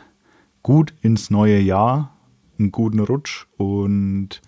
gut 0.62 0.94
ins 1.02 1.30
neue 1.30 1.60
Jahr, 1.60 2.16
einen 2.60 2.72
guten 2.72 3.00
Rutsch 3.00 3.48
und 3.58 4.42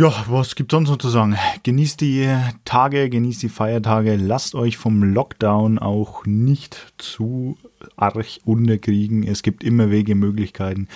ja, 0.00 0.24
was 0.28 0.54
gibt 0.54 0.70
sonst 0.70 0.88
noch 0.88 0.96
zu 0.96 1.10
sagen? 1.10 1.36
Genießt 1.62 2.00
die 2.00 2.26
Tage, 2.64 3.10
genießt 3.10 3.42
die 3.42 3.50
Feiertage, 3.50 4.16
lasst 4.16 4.54
euch 4.54 4.78
vom 4.78 5.02
Lockdown 5.02 5.78
auch 5.78 6.24
nicht 6.24 6.94
zu 6.96 7.58
arg 7.96 8.16
unterkriegen. 8.46 9.24
Es 9.24 9.42
gibt 9.42 9.62
immer 9.62 9.90
Wege, 9.90 10.14
Möglichkeiten. 10.14 10.88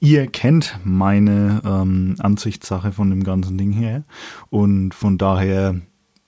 Ihr 0.00 0.26
kennt 0.26 0.80
meine 0.82 1.62
ähm, 1.64 2.16
Ansichtssache 2.18 2.90
von 2.90 3.10
dem 3.10 3.22
ganzen 3.22 3.56
Ding 3.58 3.70
her. 3.70 4.02
Und 4.50 4.92
von 4.92 5.18
daher, 5.18 5.80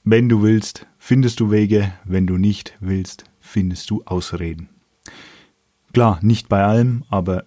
wenn 0.04 0.28
du 0.28 0.40
willst, 0.40 0.86
findest 0.98 1.40
du 1.40 1.50
Wege. 1.50 1.92
Wenn 2.04 2.28
du 2.28 2.36
nicht 2.36 2.76
willst, 2.78 3.24
findest 3.40 3.90
du 3.90 4.04
Ausreden. 4.04 4.68
Klar, 5.92 6.20
nicht 6.22 6.48
bei 6.48 6.62
allem, 6.62 7.02
aber 7.08 7.46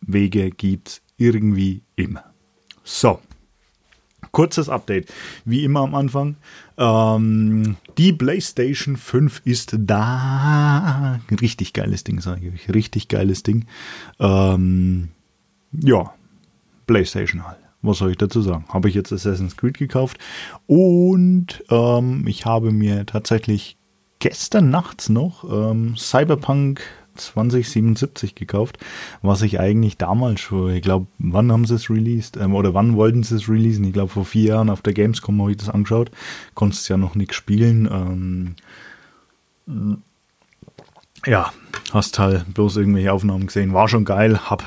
Wege 0.00 0.50
gibt's 0.50 1.02
irgendwie 1.18 1.82
immer. 1.94 2.24
So, 2.82 3.20
kurzes 4.34 4.68
Update, 4.68 5.10
wie 5.46 5.64
immer 5.64 5.80
am 5.80 5.94
Anfang. 5.94 6.36
Ähm, 6.76 7.76
die 7.96 8.12
PlayStation 8.12 8.98
5 8.98 9.40
ist 9.46 9.76
da. 9.78 11.20
Richtig 11.40 11.72
geiles 11.72 12.04
Ding, 12.04 12.20
sage 12.20 12.48
ich 12.48 12.54
euch. 12.54 12.74
Richtig 12.74 13.08
geiles 13.08 13.42
Ding. 13.42 13.64
Ähm, 14.18 15.08
ja, 15.72 16.12
PlayStation 16.86 17.46
halt. 17.46 17.58
Was 17.80 17.98
soll 17.98 18.10
ich 18.10 18.18
dazu 18.18 18.42
sagen? 18.42 18.64
Habe 18.68 18.88
ich 18.88 18.94
jetzt 18.94 19.12
Assassin's 19.12 19.56
Creed 19.56 19.78
gekauft 19.78 20.18
und 20.66 21.62
ähm, 21.70 22.26
ich 22.26 22.46
habe 22.46 22.72
mir 22.72 23.04
tatsächlich 23.04 23.76
gestern 24.20 24.70
nachts 24.70 25.10
noch 25.10 25.44
ähm, 25.44 25.94
Cyberpunk 25.96 26.80
2077 27.14 28.34
gekauft, 28.34 28.78
was 29.22 29.42
ich 29.42 29.60
eigentlich 29.60 29.96
damals 29.96 30.40
schon, 30.40 30.72
ich 30.72 30.82
glaube, 30.82 31.06
wann 31.18 31.52
haben 31.52 31.64
sie 31.64 31.74
es 31.74 31.90
released? 31.90 32.36
Ähm, 32.36 32.54
oder 32.54 32.74
wann 32.74 32.96
wollten 32.96 33.22
sie 33.22 33.36
es 33.36 33.48
releasen? 33.48 33.84
Ich 33.84 33.92
glaube, 33.92 34.12
vor 34.12 34.24
vier 34.24 34.54
Jahren 34.54 34.70
auf 34.70 34.82
der 34.82 34.92
Gamescom 34.92 35.40
habe 35.40 35.52
ich 35.52 35.56
das 35.56 35.68
angeschaut. 35.68 36.10
Konntest 36.54 36.88
ja 36.88 36.96
noch 36.96 37.14
nichts 37.14 37.36
spielen. 37.36 38.56
Ähm, 39.66 40.14
ja, 41.26 41.52
hast 41.92 42.18
halt 42.18 42.52
bloß 42.54 42.76
irgendwelche 42.76 43.12
Aufnahmen 43.12 43.46
gesehen. 43.46 43.72
War 43.72 43.88
schon 43.88 44.04
geil, 44.04 44.38
hab 44.50 44.64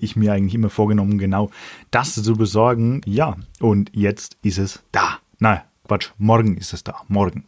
ich 0.00 0.16
mir 0.16 0.32
eigentlich 0.32 0.54
immer 0.54 0.70
vorgenommen, 0.70 1.18
genau 1.18 1.50
das 1.90 2.14
zu 2.14 2.36
besorgen. 2.36 3.00
Ja, 3.04 3.36
und 3.60 3.90
jetzt 3.94 4.36
ist 4.42 4.58
es 4.58 4.82
da. 4.92 5.18
Nein, 5.38 5.60
Quatsch, 5.88 6.10
morgen 6.18 6.56
ist 6.56 6.72
es 6.72 6.84
da. 6.84 7.02
Morgen. 7.08 7.44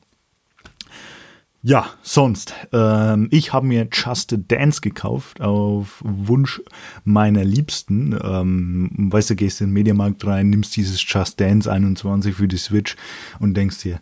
Ja, 1.67 1.87
sonst. 2.03 2.53
Ähm, 2.75 3.29
ich 3.31 3.55
habe 3.55 3.67
mir 3.67 3.89
Just 3.91 4.37
Dance 4.49 4.83
gekauft 4.83 5.41
auf 5.41 6.03
Wunsch 6.05 6.61
meiner 7.05 7.43
Liebsten. 7.43 8.15
Ähm, 8.23 8.91
weißt 8.95 9.31
du, 9.31 9.35
gehst 9.35 9.63
in 9.63 9.69
den 9.69 9.73
Mediamarkt 9.73 10.27
rein, 10.27 10.51
nimmst 10.51 10.77
dieses 10.77 11.03
Just 11.11 11.41
Dance 11.41 11.73
21 11.73 12.35
für 12.35 12.49
die 12.49 12.59
Switch 12.59 12.97
und 13.39 13.55
denkst 13.55 13.79
dir, 13.79 13.99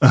äh, 0.00 0.08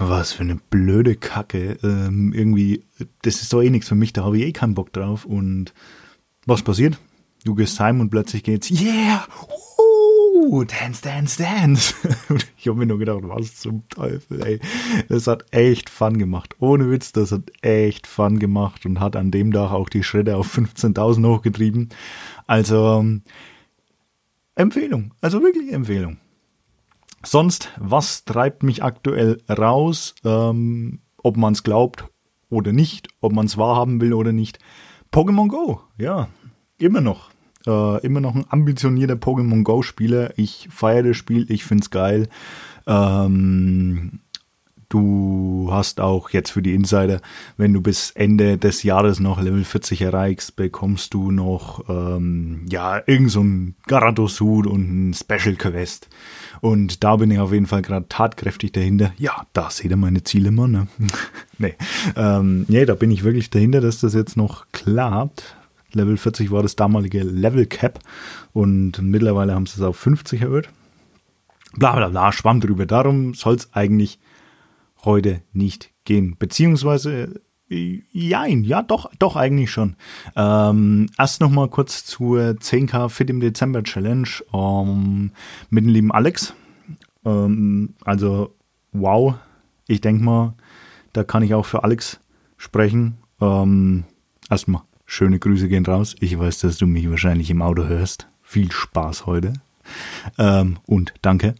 was 0.00 0.32
für 0.32 0.44
eine 0.44 0.56
blöde 0.70 1.16
Kacke. 1.16 1.76
Ähm, 1.82 2.32
irgendwie, 2.32 2.82
das 3.20 3.42
ist 3.42 3.52
doch 3.52 3.60
eh 3.60 3.68
nichts 3.68 3.88
für 3.88 3.94
mich, 3.94 4.14
da 4.14 4.24
habe 4.24 4.38
ich 4.38 4.44
eh 4.44 4.52
keinen 4.52 4.74
Bock 4.74 4.94
drauf. 4.94 5.26
Und 5.26 5.74
was 6.46 6.62
passiert? 6.62 6.96
Du 7.44 7.54
gehst 7.54 7.78
heim 7.78 8.00
und 8.00 8.08
plötzlich 8.08 8.42
geht's, 8.42 8.70
yeah, 8.70 9.26
uh, 9.42 9.85
dance, 10.64 11.02
dance, 11.02 11.42
dance. 11.42 11.94
Und 12.28 12.46
ich 12.56 12.68
habe 12.68 12.78
mir 12.78 12.86
nur 12.86 12.98
gedacht, 12.98 13.20
was 13.22 13.56
zum 13.56 13.88
Teufel, 13.88 14.42
ey. 14.44 14.60
Das 15.08 15.26
hat 15.26 15.44
echt 15.52 15.90
Fun 15.90 16.18
gemacht. 16.18 16.56
Ohne 16.60 16.90
Witz, 16.90 17.12
das 17.12 17.32
hat 17.32 17.50
echt 17.62 18.06
Fun 18.06 18.38
gemacht 18.38 18.86
und 18.86 19.00
hat 19.00 19.16
an 19.16 19.30
dem 19.30 19.52
Tag 19.52 19.72
auch 19.72 19.88
die 19.88 20.02
Schritte 20.02 20.36
auf 20.36 20.56
15.000 20.56 21.26
hochgetrieben. 21.26 21.88
Also, 22.46 23.04
Empfehlung. 24.54 25.12
Also 25.20 25.42
wirklich 25.42 25.72
Empfehlung. 25.72 26.18
Sonst, 27.24 27.72
was 27.78 28.24
treibt 28.24 28.62
mich 28.62 28.82
aktuell 28.82 29.42
raus? 29.48 30.14
Ähm, 30.24 31.00
ob 31.22 31.36
man 31.36 31.52
es 31.52 31.62
glaubt 31.62 32.04
oder 32.50 32.72
nicht, 32.72 33.08
ob 33.20 33.32
man 33.32 33.46
es 33.46 33.58
wahrhaben 33.58 34.00
will 34.00 34.12
oder 34.12 34.32
nicht. 34.32 34.58
Pokémon 35.12 35.48
Go, 35.48 35.80
ja, 35.98 36.28
immer 36.78 37.00
noch. 37.00 37.30
Äh, 37.66 38.06
immer 38.06 38.20
noch 38.20 38.34
ein 38.34 38.46
ambitionierter 38.48 39.14
Pokémon 39.14 39.62
Go-Spieler. 39.62 40.32
Ich 40.36 40.68
feiere 40.70 41.02
das 41.02 41.16
Spiel, 41.16 41.50
ich 41.50 41.64
finde 41.64 41.82
es 41.82 41.90
geil. 41.90 42.28
Ähm, 42.86 44.20
du 44.88 45.68
hast 45.70 46.00
auch 46.00 46.30
jetzt 46.30 46.50
für 46.50 46.62
die 46.62 46.74
Insider, 46.74 47.20
wenn 47.56 47.72
du 47.72 47.80
bis 47.80 48.10
Ende 48.12 48.56
des 48.58 48.82
Jahres 48.82 49.20
noch 49.20 49.40
Level 49.40 49.64
40 49.64 50.02
erreichst, 50.02 50.56
bekommst 50.56 51.12
du 51.14 51.30
noch 51.30 51.88
ähm, 51.88 52.66
ja 52.70 53.02
irgend 53.06 53.30
so 53.30 53.42
ein 53.42 53.74
Garados-Hut 53.86 54.66
und 54.66 55.10
ein 55.10 55.14
Special 55.14 55.56
Quest. 55.56 56.08
Und 56.60 57.04
da 57.04 57.16
bin 57.16 57.30
ich 57.30 57.38
auf 57.38 57.52
jeden 57.52 57.66
Fall 57.66 57.82
gerade 57.82 58.06
tatkräftig 58.08 58.72
dahinter. 58.72 59.12
Ja, 59.18 59.46
da 59.52 59.70
seht 59.70 59.90
ihr 59.90 59.96
meine 59.96 60.24
Ziele 60.24 60.48
immer, 60.48 60.68
ne? 60.68 60.86
nee. 61.58 61.74
Ähm, 62.16 62.64
nee, 62.68 62.84
da 62.84 62.94
bin 62.94 63.10
ich 63.10 63.24
wirklich 63.24 63.50
dahinter, 63.50 63.80
dass 63.80 64.00
das 64.00 64.14
jetzt 64.14 64.36
noch 64.36 64.66
klappt. 64.72 65.56
Level 65.96 66.16
40 66.16 66.50
war 66.50 66.62
das 66.62 66.76
damalige 66.76 67.22
Level 67.22 67.66
Cap 67.66 67.98
und 68.52 69.00
mittlerweile 69.02 69.54
haben 69.54 69.66
sie 69.66 69.80
es 69.80 69.86
auf 69.86 69.96
50 69.96 70.42
erhöht. 70.42 70.68
Bla 71.74 71.96
bla 71.96 72.08
bla, 72.08 72.32
schwamm 72.32 72.60
drüber. 72.60 72.86
Darum 72.86 73.34
soll 73.34 73.56
es 73.56 73.72
eigentlich 73.74 74.18
heute 75.04 75.42
nicht 75.52 75.90
gehen. 76.04 76.36
Beziehungsweise, 76.38 77.40
jein, 77.68 78.64
ja, 78.64 78.82
doch, 78.82 79.10
doch, 79.18 79.36
eigentlich 79.36 79.70
schon. 79.70 79.96
Ähm, 80.36 81.08
erst 81.18 81.40
nochmal 81.40 81.68
kurz 81.68 82.04
zur 82.04 82.40
10k 82.40 83.08
Fit 83.08 83.30
im 83.30 83.40
Dezember 83.40 83.82
Challenge 83.82 84.28
ähm, 84.52 85.32
mit 85.70 85.84
dem 85.84 85.90
lieben 85.90 86.12
Alex. 86.12 86.54
Ähm, 87.24 87.94
also, 88.04 88.54
wow, 88.92 89.34
ich 89.88 90.00
denke 90.00 90.22
mal, 90.22 90.54
da 91.12 91.24
kann 91.24 91.42
ich 91.42 91.54
auch 91.54 91.66
für 91.66 91.84
Alex 91.84 92.20
sprechen. 92.56 93.18
Ähm, 93.40 94.04
erstmal 94.48 94.82
Schöne 95.06 95.38
Grüße 95.38 95.68
gehen 95.68 95.86
raus. 95.86 96.16
Ich 96.20 96.38
weiß, 96.38 96.58
dass 96.58 96.78
du 96.78 96.86
mich 96.86 97.08
wahrscheinlich 97.08 97.50
im 97.50 97.62
Auto 97.62 97.84
hörst. 97.84 98.26
Viel 98.42 98.72
Spaß 98.72 99.26
heute. 99.26 99.54
Ähm, 100.36 100.78
und 100.84 101.14
danke. 101.22 101.54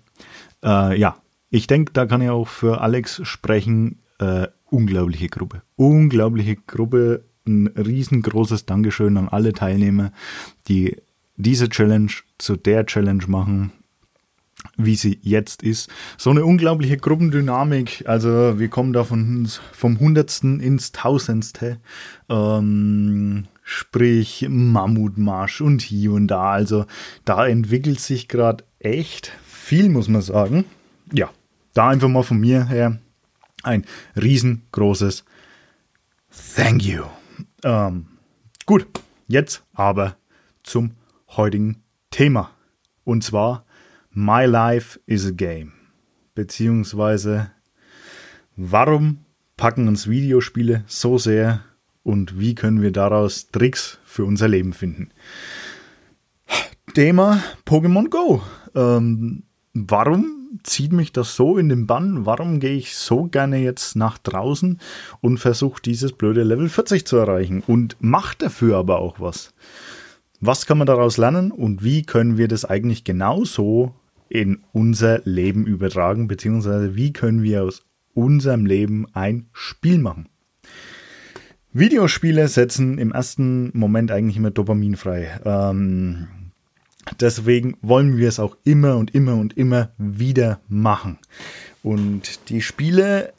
Äh, 0.65 0.99
ja, 0.99 1.17
ich 1.49 1.69
denke, 1.69 1.93
da 1.93 2.07
kann 2.07 2.23
ich 2.23 2.29
auch 2.29 2.49
für 2.49 2.81
Alex 2.81 3.21
sprechen. 3.25 4.01
Äh, 4.19 4.49
unglaubliche 4.65 5.29
Gruppe. 5.29 5.63
Unglaubliche 5.77 6.57
Gruppe. 6.57 7.25
Ein 7.47 7.69
riesengroßes 7.69 8.67
Dankeschön 8.67 9.17
an 9.17 9.29
alle 9.29 9.53
Teilnehmer, 9.53 10.11
die 10.67 10.97
diese 11.37 11.69
Challenge 11.69 12.11
zu 12.39 12.57
der 12.57 12.87
Challenge 12.87 13.25
machen. 13.29 13.73
Wie 14.77 14.97
sie 14.97 15.19
jetzt 15.23 15.63
ist. 15.63 15.91
So 16.17 16.31
eine 16.31 16.45
unglaubliche 16.45 16.97
Gruppendynamik. 16.97 18.05
Also 18.07 18.59
wir 18.59 18.69
kommen 18.69 18.93
da 18.93 19.05
von, 19.05 19.49
vom 19.73 20.01
Hundertsten 20.01 20.61
ins 20.61 20.93
Tausendste. 20.93 21.79
Ähm, 22.29 23.47
sprich 23.63 24.47
Mammutmarsch 24.49 25.61
und 25.61 25.83
hier 25.83 26.13
und 26.13 26.29
da. 26.29 26.53
Also 26.53 26.87
da 27.25 27.47
entwickelt 27.47 28.01
sich 28.01 28.29
gerade 28.29 28.65
echt 28.79 29.33
viel, 29.47 29.89
muss 29.89 30.09
man 30.09 30.23
sagen. 30.23 30.65
Ja, 31.13 31.31
da 31.75 31.89
einfach 31.89 32.09
mal 32.09 32.23
von 32.23 32.39
mir 32.39 32.67
her 32.69 32.99
ein 33.63 33.85
riesengroßes 34.15 35.25
Thank 36.55 36.85
you. 36.85 37.05
Ähm, 37.65 38.07
gut, 38.67 38.87
jetzt 39.27 39.65
aber 39.73 40.17
zum 40.63 40.93
heutigen 41.29 41.83
Thema. 42.11 42.51
Und 43.05 43.25
zwar 43.25 43.66
My 44.19 44.47
Life 44.47 44.99
is 45.05 45.27
a 45.27 45.31
Game. 45.31 45.73
Beziehungsweise 46.35 47.51
warum 48.57 49.19
packen 49.59 49.89
uns 49.89 50.09
Videospiele 50.09 50.85
so 50.87 51.19
sehr 51.19 51.61
und 52.03 52.41
wie 52.41 52.55
können 52.55 52.81
wir 52.81 52.93
daraus 52.93 53.51
Tricks 53.51 53.99
für 54.07 54.25
unser 54.25 54.49
Leben 54.49 54.73
finden. 54.73 55.11
Thema 56.95 57.43
Pokémon 57.67 58.09
Go. 58.09 58.41
Ähm, 58.75 59.43
warum 59.75 60.61
zieht 60.63 60.95
mich 60.95 61.13
das 61.13 61.37
so 61.37 61.59
in 61.59 61.69
den 61.69 61.87
Bann? 61.87 62.25
Warum 62.25 62.59
gehe 62.59 62.75
ich 62.75 62.97
so 62.97 63.25
gerne 63.25 63.59
jetzt 63.59 63.97
nach 63.97 64.17
draußen 64.17 64.81
und 65.21 65.37
versuche 65.37 65.83
dieses 65.83 66.13
blöde 66.13 66.43
Level 66.43 66.71
40 66.71 67.07
zu 67.07 67.19
erreichen 67.19 67.63
und 67.67 67.99
mache 68.01 68.35
dafür 68.39 68.79
aber 68.79 68.99
auch 68.99 69.21
was? 69.21 69.53
Was 70.41 70.65
kann 70.65 70.79
man 70.79 70.87
daraus 70.87 71.19
lernen 71.19 71.51
und 71.51 71.85
wie 71.85 72.03
können 72.03 72.39
wir 72.39 72.49
das 72.49 72.65
eigentlich 72.65 73.05
genauso 73.05 73.93
in 74.29 74.65
unser 74.73 75.21
Leben 75.25 75.67
übertragen, 75.67 76.29
beziehungsweise 76.29 76.97
wie 76.97 77.13
können 77.13 77.43
wir 77.43 77.63
aus 77.63 77.85
unserem 78.15 78.67
Leben 78.67 79.07
ein 79.13 79.47
Spiel 79.53 79.99
machen? 79.99 80.29
Videospiele 81.73 82.49
setzen 82.49 82.99
im 82.99 83.13
ersten 83.13 83.71
Moment 83.77 84.11
eigentlich 84.11 84.39
immer 84.39 84.51
Dopamin 84.51 84.97
frei. 84.97 85.41
Ähm, 85.45 86.29
deswegen 87.21 87.77
wollen 87.83 88.17
wir 88.17 88.29
es 88.29 88.41
auch 88.41 88.57
immer 88.65 88.97
und 88.97 89.15
immer 89.15 89.35
und 89.35 89.57
immer 89.57 89.91
wieder 89.99 90.61
machen. 90.69 91.19
Und 91.83 92.49
die 92.49 92.63
Spiele 92.63 93.35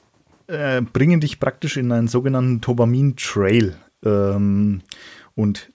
äh, 0.45 0.81
bringen 0.81 1.19
dich 1.19 1.40
praktisch 1.40 1.78
in 1.78 1.92
einen 1.92 2.07
sogenannten 2.07 2.62
Dopamin-Trail. 2.62 3.75
Ähm, 4.06 4.81
und 5.36 5.72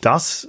das 0.00 0.48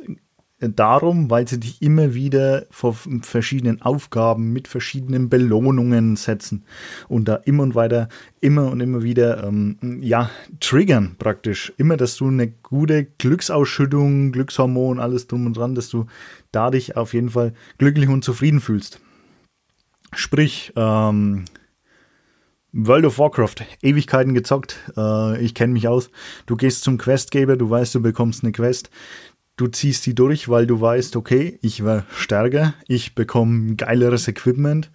darum, 0.59 1.29
weil 1.29 1.47
sie 1.47 1.59
dich 1.59 1.81
immer 1.81 2.13
wieder 2.13 2.65
vor 2.69 2.95
verschiedenen 3.21 3.81
Aufgaben 3.81 4.53
mit 4.53 4.67
verschiedenen 4.67 5.29
Belohnungen 5.29 6.15
setzen 6.15 6.63
und 7.09 7.27
da 7.27 7.35
immer 7.35 7.63
und 7.63 7.75
weiter, 7.75 8.07
immer 8.39 8.71
und 8.71 8.79
immer 8.79 9.03
wieder, 9.03 9.43
ähm, 9.43 9.77
ja, 10.01 10.29
triggern 10.59 11.15
praktisch. 11.17 11.73
Immer, 11.77 11.97
dass 11.97 12.15
du 12.15 12.27
eine 12.27 12.47
gute 12.47 13.05
Glücksausschüttung, 13.05 14.31
Glückshormon, 14.31 14.99
alles 14.99 15.27
drum 15.27 15.45
und 15.45 15.57
dran, 15.57 15.75
dass 15.75 15.89
du 15.89 16.05
da 16.51 16.71
dich 16.71 16.95
auf 16.95 17.13
jeden 17.13 17.29
Fall 17.29 17.53
glücklich 17.77 18.07
und 18.07 18.23
zufrieden 18.23 18.61
fühlst. 18.61 19.01
Sprich, 20.13 20.71
ähm, 20.77 21.43
World 22.77 23.05
of 23.05 23.19
Warcraft, 23.19 23.55
Ewigkeiten 23.81 24.33
gezockt, 24.33 24.91
äh, 24.97 25.41
ich 25.41 25.53
kenne 25.53 25.71
mich 25.71 25.87
aus. 25.87 26.09
Du 26.45 26.57
gehst 26.57 26.83
zum 26.83 26.97
Questgeber, 26.97 27.55
du 27.55 27.69
weißt, 27.69 27.95
du 27.95 28.01
bekommst 28.01 28.43
eine 28.43 28.51
Quest, 28.51 28.89
du 29.57 29.67
ziehst 29.67 30.05
die 30.05 30.15
durch, 30.15 30.49
weil 30.49 30.67
du 30.67 30.79
weißt, 30.79 31.15
okay, 31.15 31.59
ich 31.61 31.83
werde 31.83 32.05
stärker, 32.15 32.73
ich 32.87 33.15
bekomme 33.15 33.75
geileres 33.75 34.27
Equipment, 34.27 34.91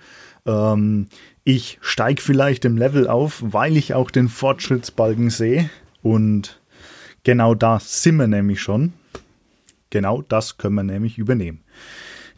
ähm, 0.47 1.09
ich 1.45 1.79
steige 1.81 2.23
vielleicht 2.23 2.65
im 2.65 2.77
Level 2.77 3.09
auf, 3.09 3.43
weil 3.45 3.77
ich 3.77 3.95
auch 3.95 4.11
den 4.11 4.29
Fortschrittsbalken 4.29 5.31
sehe 5.31 5.71
und 6.03 6.61
genau 7.25 7.55
da 7.55 7.81
sind 7.81 8.17
wir 8.17 8.27
nämlich 8.27 8.61
schon. 8.61 8.93
Genau 9.91 10.23
das 10.23 10.57
können 10.57 10.77
wir 10.77 10.85
nämlich 10.85 11.19
übernehmen. 11.19 11.65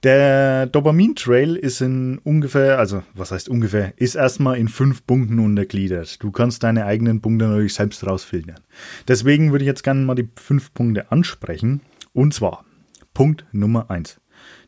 Der 0.02 0.66
Dopamin-Trail 0.66 1.54
ist 1.54 1.80
in 1.80 2.18
ungefähr, 2.18 2.78
also 2.78 3.04
was 3.14 3.30
heißt 3.30 3.48
ungefähr, 3.48 3.92
ist 3.96 4.16
erstmal 4.16 4.56
in 4.56 4.66
fünf 4.66 5.06
Punkten 5.06 5.38
untergliedert. 5.38 6.20
Du 6.20 6.32
kannst 6.32 6.64
deine 6.64 6.86
eigenen 6.86 7.20
Punkte 7.20 7.46
natürlich 7.46 7.75
selbst 7.75 8.04
rausfiltern. 8.04 8.58
Deswegen 9.06 9.52
würde 9.52 9.64
ich 9.64 9.68
jetzt 9.68 9.84
gerne 9.84 10.04
mal 10.04 10.16
die 10.16 10.28
fünf 10.34 10.75
Punkte 10.75 11.12
ansprechen. 11.12 11.82
Und 12.12 12.35
zwar 12.35 12.64
Punkt 13.14 13.47
Nummer 13.53 13.91
eins: 13.91 14.20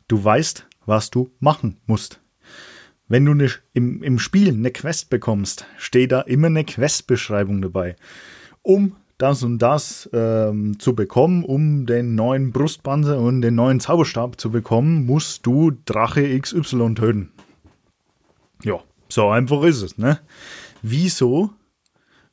Du 0.08 0.22
weißt, 0.22 0.66
was 0.86 1.10
du 1.10 1.30
machen 1.40 1.80
musst. 1.86 2.20
Wenn 3.06 3.24
du 3.24 3.34
ne, 3.34 3.50
im, 3.72 4.02
im 4.02 4.18
Spiel 4.18 4.48
eine 4.48 4.70
Quest 4.70 5.10
bekommst, 5.10 5.66
steht 5.76 6.12
da 6.12 6.22
immer 6.22 6.46
eine 6.46 6.64
Questbeschreibung 6.64 7.60
dabei. 7.60 7.96
Um 8.62 8.96
das 9.18 9.42
und 9.42 9.58
das 9.58 10.08
ähm, 10.12 10.78
zu 10.78 10.94
bekommen, 10.94 11.44
um 11.44 11.86
den 11.86 12.14
neuen 12.14 12.50
Brustpanzer 12.50 13.18
und 13.18 13.42
den 13.42 13.54
neuen 13.54 13.78
Zauberstab 13.78 14.40
zu 14.40 14.50
bekommen, 14.50 15.06
musst 15.06 15.46
du 15.46 15.72
Drache 15.84 16.38
XY 16.38 16.94
töten. 16.94 17.30
Ja, 18.64 18.80
so 19.08 19.28
einfach 19.28 19.62
ist 19.62 19.82
es, 19.82 19.98
ne? 19.98 20.18
Wieso 20.82 21.50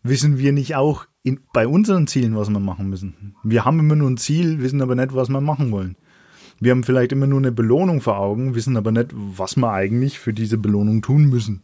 wissen 0.04 0.38
wir 0.38 0.54
nicht 0.54 0.76
auch 0.76 1.06
in, 1.24 1.40
bei 1.54 1.68
unseren 1.68 2.08
Zielen, 2.08 2.36
was 2.36 2.50
wir 2.50 2.60
machen 2.60 2.90
müssen. 2.90 3.36
Wir 3.44 3.66
haben 3.66 3.80
immer 3.80 3.96
nur 3.96 4.10
ein 4.10 4.18
Ziel, 4.18 4.62
wissen 4.62 4.82
aber 4.82 4.96
nicht, 4.96 5.14
was 5.14 5.30
wir 5.30 5.42
machen 5.42 5.72
wollen. 5.72 5.96
Wir 6.60 6.72
haben 6.72 6.84
vielleicht 6.84 7.12
immer 7.12 7.28
nur 7.28 7.40
eine 7.40 7.52
Belohnung 7.52 8.02
vor 8.02 8.18
Augen, 8.18 8.54
wissen 8.56 8.78
aber 8.78 8.92
nicht, 8.92 9.10
was 9.14 9.56
wir 9.56 9.72
eigentlich 9.72 10.20
für 10.20 10.34
diese 10.34 10.58
Belohnung 10.58 11.02
tun 11.02 11.26
müssen. 11.26 11.64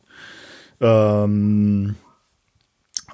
Ähm, 0.80 1.96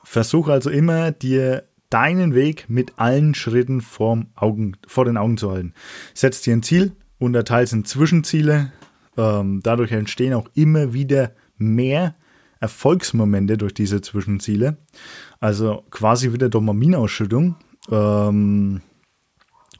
versuch 0.03 0.47
also 0.47 0.69
immer, 0.69 1.11
dir 1.11 1.63
deinen 1.89 2.33
Weg 2.33 2.69
mit 2.69 2.93
allen 2.97 3.35
Schritten 3.35 3.81
vorm 3.81 4.27
Augen, 4.35 4.77
vor 4.87 5.05
den 5.05 5.17
Augen 5.17 5.37
zu 5.37 5.51
halten. 5.51 5.73
Setz 6.13 6.41
dir 6.41 6.55
ein 6.55 6.63
Ziel, 6.63 6.93
unterteile 7.19 7.65
es 7.65 7.73
in 7.73 7.85
Zwischenziele. 7.85 8.71
Ähm, 9.17 9.61
dadurch 9.61 9.91
entstehen 9.91 10.33
auch 10.33 10.49
immer 10.55 10.93
wieder 10.93 11.31
mehr 11.57 12.15
Erfolgsmomente 12.63 13.57
durch 13.57 13.73
diese 13.73 13.99
Zwischenziele. 13.99 14.77
Also 15.41 15.83
quasi 15.91 16.31
wieder 16.31 16.47
Dopaminausschüttung. 16.47 17.57
Ähm, 17.91 18.81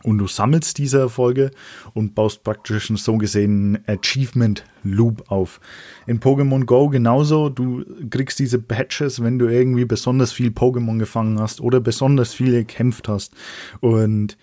und 0.03 0.17
du 0.17 0.27
sammelst 0.27 0.77
diese 0.79 0.99
Erfolge 0.99 1.51
und 1.93 2.13
baust 2.13 2.43
praktisch 2.43 2.89
einen 2.89 2.97
so 2.97 3.17
gesehen 3.17 3.79
Achievement 3.87 4.65
Loop 4.83 5.31
auf. 5.31 5.61
In 6.07 6.19
Pokémon 6.19 6.65
Go 6.65 6.89
genauso, 6.89 7.47
du 7.47 7.85
kriegst 8.09 8.37
diese 8.39 8.59
Patches, 8.59 9.23
wenn 9.23 9.39
du 9.39 9.47
irgendwie 9.47 9.85
besonders 9.85 10.33
viel 10.33 10.49
Pokémon 10.49 10.99
gefangen 10.99 11.39
hast 11.39 11.61
oder 11.61 11.79
besonders 11.79 12.33
viele 12.33 12.65
gekämpft 12.65 13.07
hast. 13.07 13.33
Und 13.79 14.37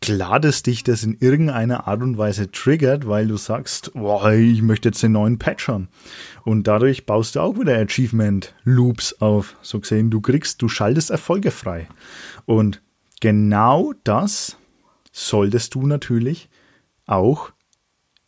klar, 0.00 0.40
dass 0.40 0.62
dich 0.62 0.82
das 0.82 1.02
in 1.04 1.16
irgendeiner 1.20 1.86
Art 1.86 2.02
und 2.02 2.18
Weise 2.18 2.50
triggert, 2.50 3.06
weil 3.06 3.28
du 3.28 3.36
sagst, 3.36 3.92
boah, 3.94 4.32
ich 4.32 4.62
möchte 4.62 4.88
jetzt 4.88 5.02
den 5.02 5.12
neuen 5.12 5.38
Patch 5.38 5.68
haben. 5.68 5.88
Und 6.44 6.66
dadurch 6.66 7.06
baust 7.06 7.36
du 7.36 7.40
auch 7.40 7.58
wieder 7.58 7.78
Achievement 7.78 8.54
Loops 8.64 9.20
auf. 9.20 9.56
So 9.62 9.80
gesehen, 9.80 10.10
du 10.10 10.20
kriegst, 10.20 10.62
du 10.62 10.68
schaltest 10.68 11.10
Erfolge 11.10 11.50
frei. 11.50 11.88
Und 12.46 12.82
genau 13.20 13.92
das 14.04 14.56
solltest 15.12 15.74
du 15.74 15.86
natürlich 15.86 16.48
auch 17.06 17.52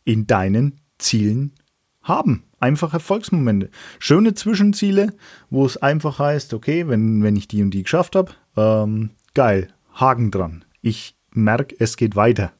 in 0.05 0.27
deinen 0.27 0.81
Zielen 0.99 1.55
haben. 2.03 2.45
Einfach 2.61 2.93
Erfolgsmomente. 2.93 3.71
Schöne 3.99 4.35
Zwischenziele, 4.35 5.15
wo 5.51 5.65
es 5.65 5.77
einfach 5.77 6.19
heißt, 6.19 6.55
okay, 6.55 6.87
wenn, 6.89 7.23
wenn 7.23 7.37
ich 7.37 7.49
die 7.49 7.63
und 7.63 7.71
die 7.71 7.83
geschafft 7.83 8.15
habe, 8.15 8.33
ähm, 8.57 9.11
geil, 9.35 9.73
Haken 9.95 10.31
dran. 10.31 10.65
Ich 10.81 11.17
merk, 11.35 11.75
es 11.79 11.97
geht 11.97 12.17
weiter. 12.17 12.53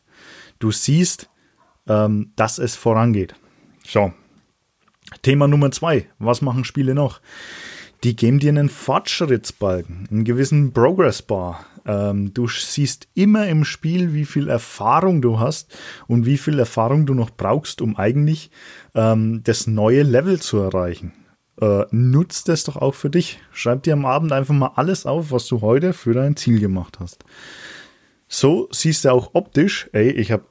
Du 0.59 0.71
siehst, 0.71 1.29
ähm, 1.89 2.33
dass 2.37 2.59
es 2.59 2.77
vorangeht. 2.77 3.35
So. 3.87 4.13
Thema 5.23 5.49
Nummer 5.49 5.71
zwei. 5.71 6.07
Was 6.19 6.41
machen 6.41 6.65
Spiele 6.65 6.95
noch? 6.95 7.21
Die 8.03 8.17
geben 8.17 8.41
dir 8.41 8.49
einen 8.49 8.69
Fortschrittsbalken, 8.69 10.09
einen 10.11 10.25
gewissen 10.25 10.73
Progress 10.73 11.23
Bar. 11.23 11.65
Ähm, 11.85 12.35
du 12.35 12.49
siehst 12.49 13.09
immer 13.15 13.47
im 13.49 13.65
Spiel, 13.65 14.13
wie 14.13 14.25
viel 14.25 14.49
Erfahrung 14.49 15.23
du 15.23 15.39
hast 15.39 15.77
und 16.09 16.27
wie 16.27 16.39
viel 16.39 16.59
Erfahrung 16.59 17.07
du 17.07 17.15
noch 17.15 17.31
brauchst, 17.31 17.81
um 17.81 17.97
eigentlich 17.97 18.51
ähm, 18.95 19.43
das 19.45 19.67
neue 19.67 20.03
Level 20.03 20.41
zu 20.41 20.59
erreichen. 20.59 21.13
Äh, 21.61 21.85
nutzt 21.91 22.49
es 22.49 22.65
doch 22.65 22.77
auch 22.77 22.95
für 22.95 23.11
dich. 23.11 23.41
Schreib 23.53 23.85
dir 23.85 23.93
am 23.93 24.07
Abend 24.07 24.33
einfach 24.33 24.55
mal 24.55 24.73
alles 24.75 25.07
auf, 25.07 25.31
was 25.31 25.47
du 25.47 25.61
heute 25.61 25.93
für 25.93 26.15
dein 26.15 26.37
Ziel 26.37 26.59
gemacht 26.59 26.99
hast. 26.99 27.25
So 28.35 28.67
siehst 28.71 29.05
du 29.05 29.13
auch 29.13 29.35
optisch, 29.35 29.91
ey, 29.93 30.11
ich 30.11 30.33
habe 30.33 30.45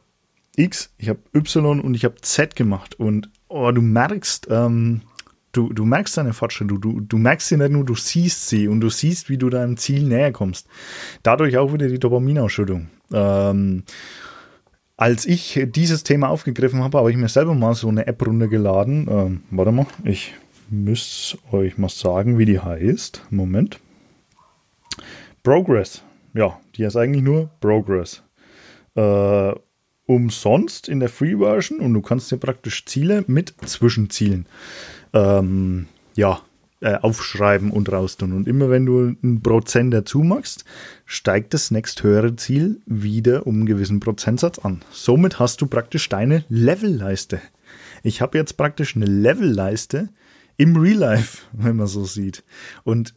X, 0.56 0.94
ich 1.00 1.10
habe 1.10 1.20
Y 1.34 1.80
und 1.80 1.96
ich 1.96 2.06
habe 2.06 2.22
Z 2.22 2.56
gemacht. 2.56 2.94
Und 3.00 3.32
oh, 3.48 3.72
du 3.72 3.82
merkst, 3.82 4.50
ähm, 4.52 5.02
du, 5.52 5.74
du 5.74 5.84
merkst 5.84 6.16
deine 6.16 6.34
Fortschritte, 6.34 6.76
du, 6.76 6.78
du, 6.78 7.00
du 7.00 7.18
merkst 7.18 7.48
sie 7.48 7.58
nicht 7.58 7.72
nur, 7.72 7.84
du 7.84 7.96
siehst 7.96 8.50
sie 8.50 8.68
und 8.68 8.82
du 8.82 8.90
siehst, 8.90 9.32
wie 9.32 9.38
du 9.40 9.50
deinem 9.50 9.78
Ziel 9.78 10.04
näher 10.04 10.32
kommst. 10.32 10.68
Dadurch 11.24 11.58
auch 11.58 11.74
wieder 11.74 11.88
die 11.88 11.98
Dopaminausschüttung. 11.98 12.88
Ähm, 13.12 13.84
als 14.96 15.26
ich 15.26 15.66
dieses 15.70 16.04
Thema 16.04 16.30
aufgegriffen 16.30 16.84
habe, 16.84 17.00
habe 17.00 17.10
ich 17.10 17.18
mir 17.18 17.30
selber 17.30 17.56
mal 17.56 17.74
so 17.74 17.88
eine 17.88 18.06
App 18.06 18.24
runtergeladen. 18.24 19.08
Ähm, 19.10 19.44
warte 19.50 19.72
mal, 19.72 19.88
ich 20.04 20.36
müsste 20.70 21.40
euch 21.52 21.80
mal 21.80 21.90
sagen, 21.90 22.38
wie 22.38 22.46
die 22.46 22.60
heißt. 22.60 23.24
Moment. 23.32 23.80
Progress. 25.42 26.04
Ja, 26.36 26.60
die 26.82 26.86
heißt 26.88 26.98
eigentlich 26.98 27.22
nur 27.22 27.52
Progress. 27.60 28.24
Äh, 28.96 29.54
umsonst 30.08 30.90
in 30.90 31.00
der 31.00 31.10
Free 31.10 31.38
Version 31.38 31.80
und 31.80 31.94
du 31.94 32.02
kannst 32.02 32.32
dir 32.32 32.38
praktisch 32.38 32.86
Ziele 32.86 33.24
mit 33.28 33.54
Zwischenzielen 33.68 34.48
ähm, 35.14 35.86
ja, 36.16 36.42
äh, 36.80 36.96
aufschreiben 36.96 37.70
und 37.70 37.92
raustun. 37.92 38.34
Und 38.34 38.48
immer 38.48 38.72
wenn 38.72 38.88
du 38.88 39.16
ein 39.22 39.44
Prozent 39.44 39.94
dazu 39.94 40.24
machst, 40.24 40.66
steigt 41.06 41.54
das 41.54 41.70
nächsthöhere 41.70 42.36
Ziel 42.36 42.82
wieder 42.88 43.46
um 43.46 43.58
einen 43.58 43.66
gewissen 43.68 44.00
Prozentsatz 44.00 44.58
an. 44.58 44.82
Somit 44.90 45.38
hast 45.38 45.62
du 45.62 45.68
praktisch 45.68 46.10
deine 46.10 46.46
Levelleiste. 46.50 47.42
Ich 48.02 48.22
habe 48.22 48.40
jetzt 48.40 48.58
praktisch 48.58 48.96
eine 48.96 49.06
Levelleiste 49.06 50.10
im 50.58 50.76
Real 50.76 50.98
Life, 50.98 51.44
wenn 51.52 51.76
man 51.76 51.86
so 51.86 52.06
sieht. 52.06 52.44
Und 52.84 53.14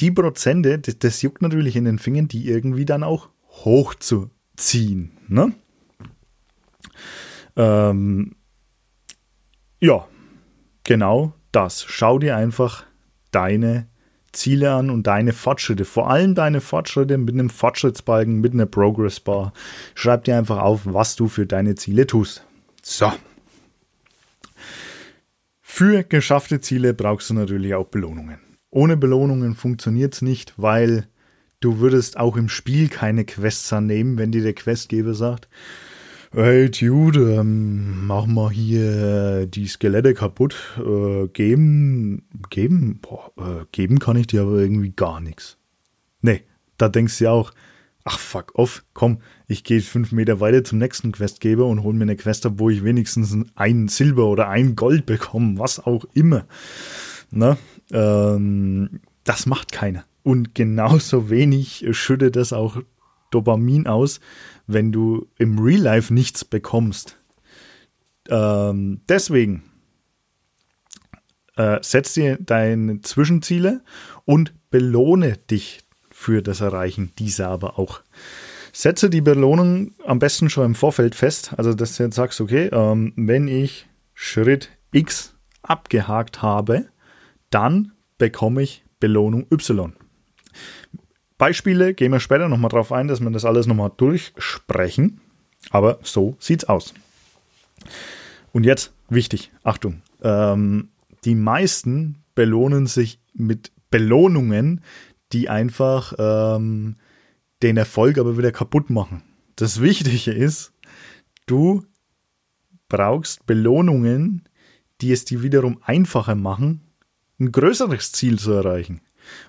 die 0.00 0.10
Prozente, 0.10 0.78
das, 0.78 0.98
das 0.98 1.22
juckt 1.22 1.42
natürlich 1.42 1.76
in 1.76 1.84
den 1.84 1.98
Fingern, 1.98 2.28
die 2.28 2.48
irgendwie 2.48 2.84
dann 2.84 3.02
auch 3.02 3.28
hochzuziehen. 3.48 5.12
Ne? 5.28 5.52
Ähm, 7.56 8.36
ja, 9.80 10.06
genau 10.84 11.34
das. 11.52 11.84
Schau 11.88 12.18
dir 12.18 12.36
einfach 12.36 12.84
deine 13.30 13.88
Ziele 14.32 14.72
an 14.72 14.90
und 14.90 15.06
deine 15.06 15.32
Fortschritte. 15.32 15.84
Vor 15.84 16.08
allem 16.10 16.34
deine 16.34 16.60
Fortschritte 16.60 17.18
mit 17.18 17.34
einem 17.34 17.50
Fortschrittsbalken, 17.50 18.40
mit 18.40 18.52
einer 18.52 18.66
Progress 18.66 19.20
Bar. 19.20 19.52
Schreib 19.94 20.24
dir 20.24 20.38
einfach 20.38 20.58
auf, 20.58 20.82
was 20.84 21.16
du 21.16 21.28
für 21.28 21.46
deine 21.46 21.74
Ziele 21.74 22.06
tust. 22.06 22.44
So. 22.82 23.12
Für 25.60 26.04
geschaffte 26.04 26.60
Ziele 26.60 26.94
brauchst 26.94 27.30
du 27.30 27.34
natürlich 27.34 27.74
auch 27.74 27.86
Belohnungen. 27.86 28.49
Ohne 28.70 28.96
Belohnungen 28.96 29.54
funktioniert 29.54 30.14
es 30.14 30.22
nicht, 30.22 30.54
weil 30.56 31.08
du 31.60 31.80
würdest 31.80 32.18
auch 32.18 32.36
im 32.36 32.48
Spiel 32.48 32.88
keine 32.88 33.24
Quests 33.24 33.72
annehmen, 33.72 34.16
wenn 34.18 34.32
dir 34.32 34.42
der 34.42 34.54
Questgeber 34.54 35.14
sagt, 35.14 35.48
hey 36.32 36.70
Dude, 36.70 37.34
ähm, 37.34 38.06
mach 38.06 38.26
mal 38.26 38.50
hier 38.50 39.46
die 39.46 39.66
Skelette 39.66 40.14
kaputt. 40.14 40.56
Äh, 40.78 41.26
geben, 41.28 42.22
geben, 42.50 43.00
boah, 43.02 43.32
äh, 43.36 43.64
geben 43.72 43.98
kann 43.98 44.16
ich 44.16 44.28
dir 44.28 44.42
aber 44.42 44.58
irgendwie 44.58 44.92
gar 44.94 45.20
nichts. 45.20 45.56
Nee, 46.22 46.42
da 46.78 46.88
denkst 46.88 47.18
du 47.18 47.24
ja 47.24 47.30
auch, 47.32 47.52
ach 48.04 48.18
fuck 48.18 48.54
off, 48.54 48.84
komm, 48.94 49.18
ich 49.48 49.64
gehe 49.64 49.80
fünf 49.80 50.12
Meter 50.12 50.38
weiter 50.38 50.62
zum 50.62 50.78
nächsten 50.78 51.10
Questgeber 51.12 51.66
und 51.66 51.82
hol 51.82 51.94
mir 51.94 52.02
eine 52.02 52.16
Quest 52.16 52.46
ab, 52.46 52.54
wo 52.56 52.70
ich 52.70 52.84
wenigstens 52.84 53.36
ein 53.56 53.88
Silber 53.88 54.26
oder 54.26 54.48
ein 54.48 54.76
Gold 54.76 55.06
bekomme, 55.06 55.58
was 55.58 55.84
auch 55.84 56.04
immer. 56.14 56.46
Ne? 57.30 57.56
Ähm, 57.92 59.00
das 59.24 59.46
macht 59.46 59.72
keiner. 59.72 60.04
Und 60.22 60.54
genauso 60.54 61.30
wenig 61.30 61.86
schüttet 61.92 62.36
das 62.36 62.52
auch 62.52 62.78
Dopamin 63.30 63.86
aus, 63.86 64.20
wenn 64.66 64.92
du 64.92 65.28
im 65.38 65.58
Real 65.58 65.80
Life 65.80 66.12
nichts 66.12 66.44
bekommst. 66.44 67.16
Ähm, 68.28 69.00
deswegen 69.08 69.62
äh, 71.56 71.78
setz 71.82 72.14
dir 72.14 72.38
deine 72.40 73.00
Zwischenziele 73.00 73.82
und 74.24 74.52
belohne 74.70 75.36
dich 75.36 75.80
für 76.10 76.42
das 76.42 76.60
Erreichen 76.60 77.12
dieser 77.18 77.48
aber 77.48 77.78
auch. 77.78 78.02
Setze 78.72 79.10
die 79.10 79.20
Belohnung 79.20 79.94
am 80.06 80.20
besten 80.20 80.48
schon 80.48 80.66
im 80.66 80.74
Vorfeld 80.74 81.14
fest, 81.14 81.52
also 81.56 81.74
dass 81.74 81.96
du 81.96 82.04
jetzt 82.04 82.14
sagst, 82.14 82.40
okay, 82.40 82.68
ähm, 82.72 83.12
wenn 83.16 83.48
ich 83.48 83.88
Schritt 84.14 84.68
X 84.92 85.34
abgehakt 85.62 86.42
habe, 86.42 86.86
dann 87.50 87.92
bekomme 88.18 88.62
ich 88.62 88.84
Belohnung 89.00 89.46
Y. 89.52 89.92
Beispiele 91.38 91.94
gehen 91.94 92.12
wir 92.12 92.20
später 92.20 92.48
nochmal 92.48 92.70
drauf 92.70 92.92
ein, 92.92 93.08
dass 93.08 93.20
wir 93.20 93.30
das 93.30 93.44
alles 93.44 93.66
nochmal 93.66 93.92
durchsprechen. 93.96 95.20
Aber 95.70 95.98
so 96.02 96.36
sieht's 96.38 96.64
aus. 96.64 96.94
Und 98.52 98.64
jetzt 98.64 98.92
wichtig, 99.08 99.50
Achtung. 99.62 100.02
Ähm, 100.22 100.88
die 101.24 101.34
meisten 101.34 102.22
belohnen 102.34 102.86
sich 102.86 103.20
mit 103.32 103.72
Belohnungen, 103.90 104.82
die 105.32 105.48
einfach 105.48 106.12
ähm, 106.18 106.96
den 107.62 107.76
Erfolg 107.76 108.18
aber 108.18 108.36
wieder 108.38 108.52
kaputt 108.52 108.90
machen. 108.90 109.22
Das 109.56 109.80
Wichtige 109.80 110.32
ist, 110.32 110.72
du 111.46 111.84
brauchst 112.88 113.46
Belohnungen, 113.46 114.44
die 115.00 115.12
es 115.12 115.24
dir 115.24 115.42
wiederum 115.42 115.78
einfacher 115.82 116.34
machen, 116.34 116.82
ein 117.40 117.52
größeres 117.52 118.12
Ziel 118.12 118.38
zu 118.38 118.52
erreichen. 118.52 119.00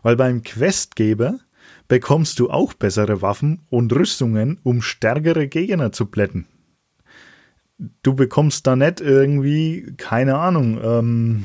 Weil 0.02 0.16
beim 0.16 0.44
Questgeber 0.44 1.40
bekommst 1.88 2.40
du 2.40 2.50
auch 2.50 2.74
bessere 2.74 3.22
Waffen 3.22 3.62
und 3.70 3.94
Rüstungen, 3.94 4.60
um 4.64 4.82
stärkere 4.82 5.48
Gegner 5.48 5.92
zu 5.92 6.06
plätten. 6.06 6.48
Du 8.04 8.14
bekommst 8.14 8.66
da 8.68 8.76
nicht 8.76 9.02
irgendwie, 9.02 9.94
keine 9.98 10.38
Ahnung, 10.38 10.80
ähm, 10.84 11.44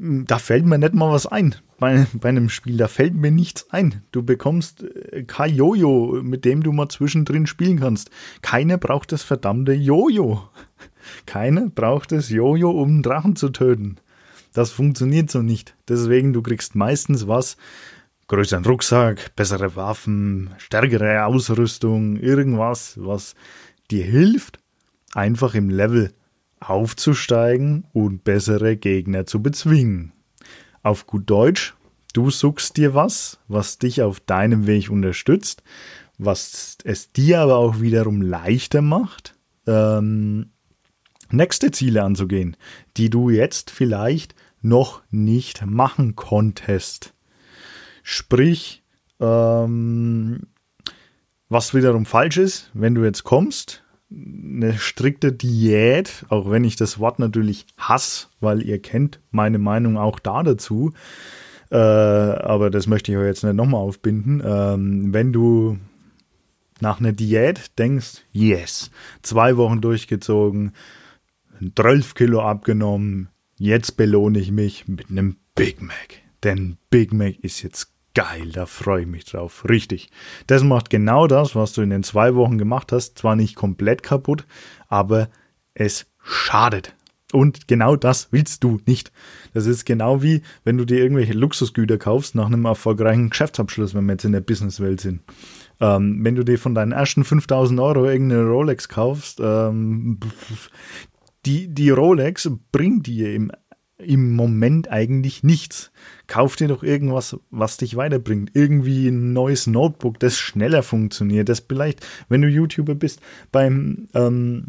da 0.00 0.38
fällt 0.38 0.64
mir 0.64 0.78
nicht 0.78 0.94
mal 0.94 1.12
was 1.12 1.26
ein 1.26 1.54
bei, 1.78 2.06
bei 2.14 2.28
einem 2.28 2.48
Spiel. 2.48 2.76
Da 2.76 2.88
fällt 2.88 3.14
mir 3.14 3.30
nichts 3.30 3.68
ein. 3.70 4.02
Du 4.12 4.22
bekommst 4.22 4.84
äh, 4.84 5.24
kein 5.24 5.54
Jojo, 5.54 6.20
mit 6.22 6.44
dem 6.44 6.62
du 6.62 6.72
mal 6.72 6.88
zwischendrin 6.88 7.46
spielen 7.46 7.80
kannst. 7.80 8.10
Keiner 8.42 8.78
braucht 8.78 9.12
das 9.12 9.22
verdammte 9.22 9.72
Jojo. 9.72 10.48
Keiner 11.26 11.68
braucht 11.68 12.12
das 12.12 12.28
Jojo, 12.28 12.70
um 12.70 12.88
einen 12.88 13.02
Drachen 13.02 13.36
zu 13.36 13.50
töten. 13.50 13.96
Das 14.52 14.70
funktioniert 14.70 15.30
so 15.30 15.42
nicht. 15.42 15.76
Deswegen, 15.88 16.32
du 16.32 16.42
kriegst 16.42 16.74
meistens 16.74 17.28
was, 17.28 17.56
größeren 18.28 18.64
Rucksack, 18.64 19.34
bessere 19.36 19.76
Waffen, 19.76 20.50
stärkere 20.58 21.24
Ausrüstung, 21.24 22.16
irgendwas, 22.16 22.94
was 22.96 23.34
dir 23.90 24.04
hilft, 24.04 24.58
einfach 25.14 25.54
im 25.54 25.68
Level 25.68 26.12
aufzusteigen 26.60 27.86
und 27.92 28.22
bessere 28.22 28.76
Gegner 28.76 29.26
zu 29.26 29.42
bezwingen. 29.42 30.12
Auf 30.82 31.06
gut 31.06 31.28
Deutsch, 31.28 31.74
du 32.12 32.30
suchst 32.30 32.76
dir 32.76 32.94
was, 32.94 33.38
was 33.48 33.78
dich 33.78 34.02
auf 34.02 34.20
deinem 34.20 34.66
Weg 34.66 34.90
unterstützt, 34.90 35.62
was 36.18 36.78
es 36.84 37.12
dir 37.12 37.40
aber 37.40 37.56
auch 37.56 37.80
wiederum 37.80 38.22
leichter 38.22 38.82
macht, 38.82 39.34
ähm, 39.66 40.50
nächste 41.32 41.70
Ziele 41.70 42.02
anzugehen, 42.02 42.56
die 42.96 43.10
du 43.10 43.30
jetzt 43.30 43.70
vielleicht 43.70 44.34
noch 44.62 45.02
nicht 45.10 45.64
machen 45.66 46.16
konntest. 46.16 47.14
Sprich, 48.02 48.82
ähm, 49.20 50.40
was 51.48 51.74
wiederum 51.74 52.06
falsch 52.06 52.36
ist, 52.36 52.70
wenn 52.74 52.94
du 52.94 53.04
jetzt 53.04 53.24
kommst, 53.24 53.82
eine 54.10 54.76
strikte 54.78 55.32
Diät, 55.32 56.24
auch 56.28 56.50
wenn 56.50 56.64
ich 56.64 56.76
das 56.76 56.98
Wort 56.98 57.18
natürlich 57.18 57.66
hasse, 57.78 58.26
weil 58.40 58.62
ihr 58.62 58.80
kennt 58.80 59.20
meine 59.30 59.58
Meinung 59.58 59.96
auch 59.96 60.18
da 60.18 60.42
dazu, 60.42 60.92
äh, 61.70 61.76
aber 61.76 62.70
das 62.70 62.86
möchte 62.86 63.12
ich 63.12 63.18
euch 63.18 63.26
jetzt 63.26 63.44
nicht 63.44 63.54
nochmal 63.54 63.80
aufbinden. 63.80 64.42
Ähm, 64.44 65.14
wenn 65.14 65.32
du 65.32 65.78
nach 66.80 66.98
einer 66.98 67.12
Diät 67.12 67.78
denkst, 67.78 68.24
yes, 68.32 68.90
zwei 69.22 69.56
Wochen 69.56 69.80
durchgezogen, 69.80 70.72
12 71.74 72.14
Kilo 72.14 72.42
abgenommen, 72.42 73.28
jetzt 73.58 73.96
belohne 73.96 74.38
ich 74.38 74.50
mich 74.50 74.88
mit 74.88 75.10
einem 75.10 75.36
Big 75.54 75.82
Mac. 75.82 76.22
Denn 76.42 76.78
Big 76.90 77.12
Mac 77.12 77.38
ist 77.40 77.62
jetzt 77.62 77.92
geil, 78.14 78.50
da 78.52 78.66
freue 78.66 79.02
ich 79.02 79.06
mich 79.06 79.24
drauf. 79.24 79.68
Richtig. 79.68 80.10
Das 80.46 80.62
macht 80.62 80.90
genau 80.90 81.26
das, 81.26 81.54
was 81.54 81.72
du 81.72 81.82
in 81.82 81.90
den 81.90 82.02
zwei 82.02 82.34
Wochen 82.34 82.58
gemacht 82.58 82.92
hast. 82.92 83.18
Zwar 83.18 83.36
nicht 83.36 83.54
komplett 83.56 84.02
kaputt, 84.02 84.46
aber 84.88 85.28
es 85.74 86.06
schadet. 86.22 86.94
Und 87.32 87.68
genau 87.68 87.94
das 87.94 88.28
willst 88.32 88.64
du 88.64 88.80
nicht. 88.86 89.12
Das 89.52 89.66
ist 89.66 89.84
genau 89.84 90.22
wie, 90.22 90.42
wenn 90.64 90.76
du 90.76 90.84
dir 90.84 90.98
irgendwelche 90.98 91.32
Luxusgüter 91.32 91.96
kaufst 91.96 92.34
nach 92.34 92.46
einem 92.46 92.64
erfolgreichen 92.64 93.30
Geschäftsabschluss, 93.30 93.94
wenn 93.94 94.06
wir 94.06 94.12
jetzt 94.12 94.24
in 94.24 94.32
der 94.32 94.40
Businesswelt 94.40 95.00
sind. 95.00 95.20
Ähm, 95.80 96.24
wenn 96.24 96.34
du 96.34 96.44
dir 96.44 96.58
von 96.58 96.74
deinen 96.74 96.92
ersten 96.92 97.24
5000 97.24 97.78
Euro 97.80 98.04
irgendeine 98.04 98.46
Rolex 98.46 98.88
kaufst, 98.88 99.40
ähm, 99.40 100.18
die, 101.46 101.68
die 101.68 101.90
Rolex 101.90 102.50
bringt 102.72 103.06
dir 103.06 103.34
im, 103.34 103.52
im 103.98 104.34
Moment 104.34 104.90
eigentlich 104.90 105.42
nichts. 105.42 105.90
Kauf 106.26 106.56
dir 106.56 106.68
doch 106.68 106.82
irgendwas, 106.82 107.36
was 107.50 107.76
dich 107.76 107.96
weiterbringt. 107.96 108.50
Irgendwie 108.54 109.08
ein 109.08 109.32
neues 109.32 109.66
Notebook, 109.66 110.18
das 110.20 110.36
schneller 110.36 110.82
funktioniert, 110.82 111.48
das 111.48 111.60
vielleicht, 111.60 112.06
wenn 112.28 112.42
du 112.42 112.48
YouTuber 112.48 112.94
bist, 112.94 113.20
beim 113.52 114.08
ähm, 114.14 114.68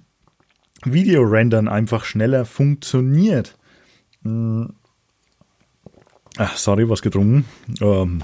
Videorendern 0.83 1.67
einfach 1.67 2.05
schneller 2.05 2.45
funktioniert. 2.45 3.57
Hm. 4.23 4.73
Ach, 6.37 6.55
sorry, 6.55 6.89
was 6.89 7.01
getrunken. 7.01 7.45
Ähm, 7.81 8.23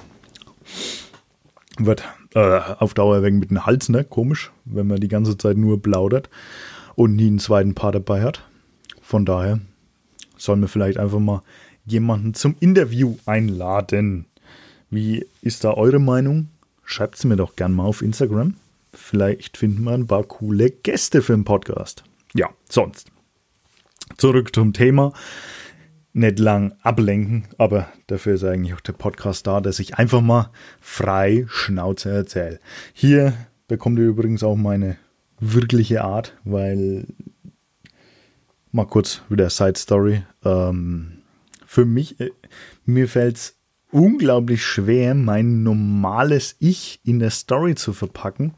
wird 1.77 2.04
äh, 2.34 2.60
auf 2.80 2.94
Dauer 2.94 3.22
wegen 3.22 3.39
mit 3.39 3.50
dem 3.50 3.66
Hals, 3.66 3.89
ne? 3.89 4.06
Komisch, 4.06 4.51
wenn 4.63 4.88
man 4.88 5.00
die 5.00 5.10
ganze 5.10 5.38
Zeit 5.38 5.58
nur 5.58 5.82
plaudert 5.82 6.30
und 6.98 7.16
nie 7.16 7.27
einen 7.27 7.39
zweiten 7.39 7.75
Part 7.75 7.94
dabei 7.94 8.24
hat. 8.24 8.44
Von 9.01 9.24
daher 9.24 9.60
sollen 10.36 10.62
wir 10.62 10.68
vielleicht 10.68 10.98
einfach 10.98 11.20
mal 11.20 11.44
jemanden 11.86 12.34
zum 12.34 12.56
Interview 12.60 13.18
einladen. 13.27 14.25
Wie 14.89 15.25
ist 15.42 15.63
da 15.63 15.75
eure 15.75 16.00
Meinung? 16.00 16.50
Schreibt 16.84 17.18
sie 17.18 17.27
mir 17.27 17.36
doch 17.36 17.56
gern 17.56 17.74
mal 17.74 17.86
auf 17.86 18.01
Instagram. 18.01 18.56
Vielleicht 18.92 19.58
finden 19.58 19.84
wir 19.84 19.92
ein 19.92 20.08
paar 20.08 20.24
coole 20.24 20.72
Gäste 20.72 21.22
für 21.22 21.34
den 21.34 21.46
Podcast. 21.46 22.04
Ja, 22.34 22.50
sonst. 22.68 23.12
Zurück 24.18 24.56
zum 24.56 24.74
Thema. 24.74 25.13
Nicht 26.13 26.39
lang 26.39 26.74
ablenken, 26.82 27.48
aber 27.60 27.89
dafür 28.08 28.34
ist 28.34 28.44
eigentlich 28.44 28.74
auch 28.74 28.82
der 28.82 28.94
Podcast 28.94 29.46
da, 29.46 29.62
dass 29.62 29.77
ich 29.77 29.96
einfach 29.96 30.22
mal 30.22 30.50
frei 30.82 31.46
Schnauze 31.48 32.10
erzähle. 32.10 32.60
Hier 32.94 33.34
bekommt 33.68 34.00
ihr 34.00 34.08
übrigens 34.08 34.42
auch 34.42 34.56
meine 34.56 34.98
wirkliche 35.39 36.03
Art, 36.03 36.38
weil 36.44 37.06
mal 38.72 38.86
kurz 38.86 39.22
wieder 39.29 39.50
Side 39.50 39.77
Story. 39.77 40.24
Ähm, 40.44 41.24
für 41.65 41.86
mich, 41.86 42.20
äh, 42.20 42.32
mir 42.86 43.08
fällt 43.08 43.38
es 43.38 43.58
unglaublich 43.91 44.65
schwer, 44.65 45.15
mein 45.15 45.63
normales 45.63 46.56
Ich 46.60 47.00
in 47.03 47.20
der 47.20 47.29
Story 47.29 47.75
zu 47.75 47.94
verpacken, 47.94 48.53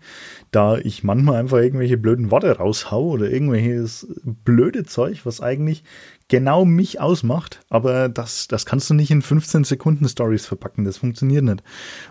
da 0.51 0.77
ich 0.77 1.03
manchmal 1.03 1.35
einfach 1.35 1.57
irgendwelche 1.57 1.97
blöden 1.97 2.31
Worte 2.31 2.57
raushau 2.57 3.09
oder 3.09 3.29
irgendwelches 3.29 4.07
blöde 4.23 4.85
Zeug, 4.85 5.25
was 5.25 5.39
eigentlich 5.39 5.83
genau 6.29 6.65
mich 6.65 6.99
ausmacht, 6.99 7.61
aber 7.69 8.09
das, 8.09 8.47
das 8.47 8.65
kannst 8.65 8.89
du 8.89 8.95
nicht 8.95 9.11
in 9.11 9.21
15 9.21 9.65
Sekunden 9.65 10.07
Stories 10.07 10.47
verpacken, 10.47 10.83
das 10.83 10.97
funktioniert 10.97 11.43
nicht. 11.43 11.63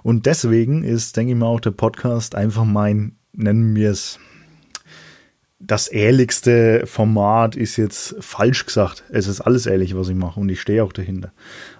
Und 0.04 0.26
deswegen 0.26 0.84
ist, 0.84 1.16
denke 1.16 1.32
ich 1.32 1.38
mal, 1.38 1.46
auch 1.46 1.60
der 1.60 1.72
Podcast 1.72 2.36
einfach 2.36 2.64
mein, 2.64 3.16
nennen 3.32 3.74
wir 3.74 3.90
es, 3.90 4.20
das 5.60 5.88
ehrlichste 5.88 6.86
Format 6.86 7.56
ist 7.56 7.76
jetzt 7.76 8.16
falsch 8.20 8.66
gesagt. 8.66 9.04
Es 9.10 9.26
ist 9.26 9.40
alles 9.40 9.66
ehrlich, 9.66 9.96
was 9.96 10.08
ich 10.08 10.14
mache 10.14 10.38
und 10.38 10.48
ich 10.48 10.60
stehe 10.60 10.84
auch 10.84 10.92
dahinter. 10.92 11.32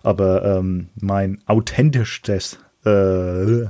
Aber 0.02 0.44
ähm, 0.44 0.88
mein 1.00 1.38
authentischstes 1.46 2.58
äh, 2.84 3.66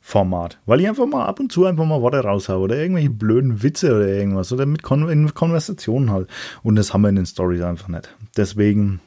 Format, 0.00 0.58
weil 0.64 0.80
ich 0.80 0.88
einfach 0.88 1.06
mal 1.06 1.26
ab 1.26 1.38
und 1.40 1.52
zu 1.52 1.66
einfach 1.66 1.84
mal 1.84 2.00
Worte 2.00 2.20
raushaue 2.20 2.60
oder 2.60 2.76
irgendwelche 2.76 3.10
blöden 3.10 3.62
Witze 3.62 3.94
oder 3.94 4.08
irgendwas 4.08 4.52
oder 4.52 4.64
mit 4.64 4.82
Kon 4.82 5.08
in 5.08 5.34
Konversationen 5.34 6.10
halt. 6.10 6.28
Und 6.62 6.76
das 6.76 6.92
haben 6.92 7.02
wir 7.02 7.10
in 7.10 7.16
den 7.16 7.26
Stories 7.26 7.62
einfach 7.62 7.88
nicht. 7.88 8.14
Deswegen, 8.36 9.00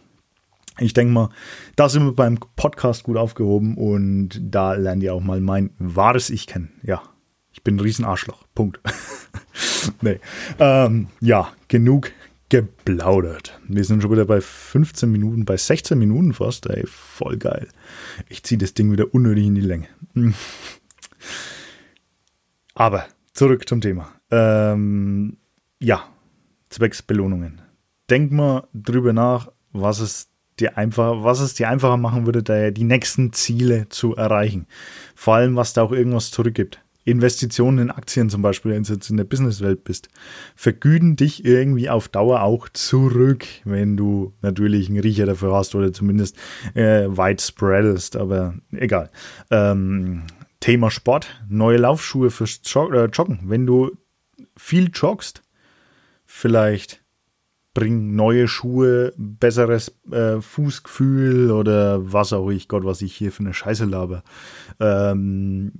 ich 0.80 0.94
denke 0.94 1.14
mal, 1.14 1.30
da 1.76 1.90
sind 1.90 2.06
wir 2.06 2.16
beim 2.16 2.38
Podcast 2.56 3.04
gut 3.04 3.18
aufgehoben 3.18 3.78
und 3.78 4.40
da 4.42 4.74
lernt 4.74 5.02
ihr 5.02 5.14
auch 5.16 5.24
mal 5.24 5.42
mein 5.42 5.72
wahres 5.80 6.30
Ich 6.30 6.46
kennen. 6.46 6.72
Ja, 6.84 7.02
ich 7.52 7.64
bin 7.64 7.76
ein 7.76 7.80
Riesenarschloch. 7.80 8.44
Punkt. 8.56 8.80
nee. 10.02 10.20
Ähm, 10.60 11.08
ja, 11.20 11.54
genug 11.68 12.12
geplaudert. 12.50 13.58
Wir 13.68 13.86
sind 13.86 14.02
schon 14.02 14.12
wieder 14.12 14.26
bei 14.26 14.42
15 14.42 15.10
Minuten, 15.10 15.46
bei 15.46 15.56
16 15.56 15.98
Minuten 15.98 16.34
fast. 16.34 16.70
Ey, 16.70 16.84
voll 16.86 17.38
geil. 17.38 17.70
Ich 18.28 18.44
ziehe 18.44 18.60
das 18.60 18.74
Ding 18.74 18.92
wieder 18.92 19.14
unnötig 19.14 19.46
in 19.46 19.56
die 19.56 19.62
Länge. 19.62 19.88
Aber 22.74 23.06
zurück 23.34 23.70
zum 23.70 23.80
Thema. 23.80 24.12
Ähm, 24.32 25.38
ja, 25.80 26.04
zwecks 26.70 27.02
Belohnungen. 27.02 27.62
Denk 28.10 28.32
mal 28.34 28.68
drüber 28.74 29.14
nach, 29.14 29.50
was 29.72 30.00
es 30.00 30.30
dir 30.60 30.78
einfach, 30.78 31.24
was 31.24 31.40
es 31.40 31.54
dir 31.54 31.70
einfacher 31.70 31.98
machen 31.98 32.26
würde, 32.26 32.72
die 32.74 32.84
nächsten 32.84 33.32
Ziele 33.32 33.88
zu 33.88 34.16
erreichen. 34.16 34.68
Vor 35.16 35.36
allem, 35.36 35.56
was 35.56 35.74
da 35.74 35.84
auch 35.84 35.92
irgendwas 35.94 36.32
zurückgibt. 36.32 36.82
Investitionen 37.04 37.80
in 37.80 37.92
Aktien 37.92 38.30
zum 38.30 38.42
Beispiel, 38.42 38.72
wenn 38.72 38.84
du 38.84 38.94
jetzt 38.94 39.10
in 39.10 39.18
der 39.18 39.24
Businesswelt 39.24 39.84
bist, 39.84 40.10
vergüten 40.56 41.16
dich 41.16 41.44
irgendwie 41.46 41.90
auf 41.90 42.08
Dauer 42.10 42.44
auch 42.44 42.70
zurück, 42.70 43.46
wenn 43.64 43.98
du 43.98 44.34
natürlich 44.42 44.90
einen 44.90 45.00
Riecher 45.00 45.26
dafür 45.26 45.54
hast 45.54 45.74
oder 45.76 45.94
zumindest 45.94 46.38
äh, 46.74 47.06
weit 47.08 47.42
spreadest, 47.42 48.16
aber 48.16 48.56
egal. 48.72 49.10
Ähm, 49.50 50.24
Thema 50.60 50.92
Sport, 50.92 51.42
neue 51.50 51.78
Laufschuhe 51.78 52.30
fürs 52.30 52.62
äh, 52.76 53.06
Joggen. 53.06 53.40
Wenn 53.46 53.66
du 53.66 53.98
viel 54.56 54.92
joggst, 54.94 55.42
vielleicht 56.26 57.02
bringen 57.74 58.16
neue 58.16 58.48
Schuhe 58.48 59.14
besseres 59.18 59.96
äh, 60.12 60.42
Fußgefühl 60.42 61.52
oder 61.52 62.12
was 62.14 62.34
auch 62.34 62.50
ich, 62.50 62.68
Gott, 62.68 62.84
was 62.84 63.02
ich 63.02 63.16
hier 63.16 63.32
für 63.32 63.42
eine 63.42 63.54
Scheiße 63.54 63.86
laber. 63.86 64.24
Ähm, 64.80 65.72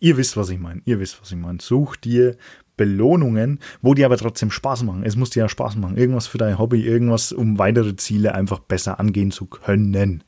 Ihr 0.00 0.16
wisst, 0.16 0.36
was 0.36 0.48
ich 0.48 0.58
meine. 0.58 0.82
Ihr 0.84 0.98
wisst, 0.98 1.20
was 1.20 1.30
ich 1.30 1.36
meine. 1.36 1.58
Such 1.60 1.96
dir 1.96 2.36
Belohnungen, 2.76 3.60
wo 3.82 3.92
die 3.92 4.06
aber 4.06 4.16
trotzdem 4.16 4.50
Spaß 4.50 4.82
machen. 4.84 5.04
Es 5.04 5.14
muss 5.14 5.30
dir 5.30 5.40
ja 5.40 5.48
Spaß 5.48 5.76
machen. 5.76 5.98
Irgendwas 5.98 6.26
für 6.26 6.38
dein 6.38 6.58
Hobby, 6.58 6.82
irgendwas, 6.82 7.30
um 7.30 7.58
weitere 7.58 7.94
Ziele 7.96 8.34
einfach 8.34 8.58
besser 8.58 8.98
angehen 8.98 9.30
zu 9.30 9.44
können. 9.44 10.24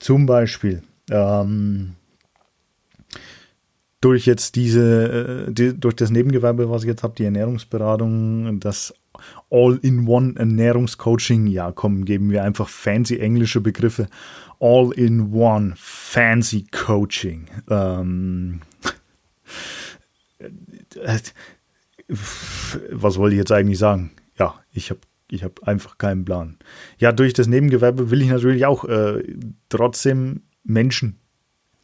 Zum 0.00 0.26
Beispiel 0.26 0.82
ähm, 1.10 1.94
durch 4.00 4.26
jetzt 4.26 4.56
diese, 4.56 5.46
äh, 5.48 5.52
die, 5.52 5.78
durch 5.78 5.94
das 5.94 6.10
Nebengewerbe, 6.10 6.68
was 6.68 6.82
ich 6.82 6.88
jetzt 6.88 7.04
habe, 7.04 7.14
die 7.16 7.24
Ernährungsberatung, 7.24 8.58
das 8.58 8.92
All-in-One 9.50 10.34
Ernährungscoaching, 10.36 11.46
ja, 11.46 11.70
komm, 11.70 12.04
geben 12.04 12.30
wir 12.30 12.42
einfach 12.42 12.68
fancy 12.68 13.18
englische 13.18 13.60
Begriffe. 13.60 14.08
All-in-One 14.58 15.74
Fancy 15.76 16.66
Coaching. 16.72 17.46
Ähm, 17.70 18.60
was 22.08 23.18
wollte 23.18 23.34
ich 23.34 23.38
jetzt 23.38 23.52
eigentlich 23.52 23.78
sagen? 23.78 24.12
Ja, 24.38 24.54
ich 24.72 24.90
habe 24.90 25.00
ich 25.30 25.42
hab 25.42 25.62
einfach 25.64 25.98
keinen 25.98 26.24
Plan. 26.24 26.58
Ja, 26.98 27.12
durch 27.12 27.32
das 27.32 27.46
Nebengewerbe 27.46 28.10
will 28.10 28.22
ich 28.22 28.28
natürlich 28.28 28.66
auch 28.66 28.84
äh, 28.84 29.22
trotzdem 29.68 30.42
Menschen 30.62 31.18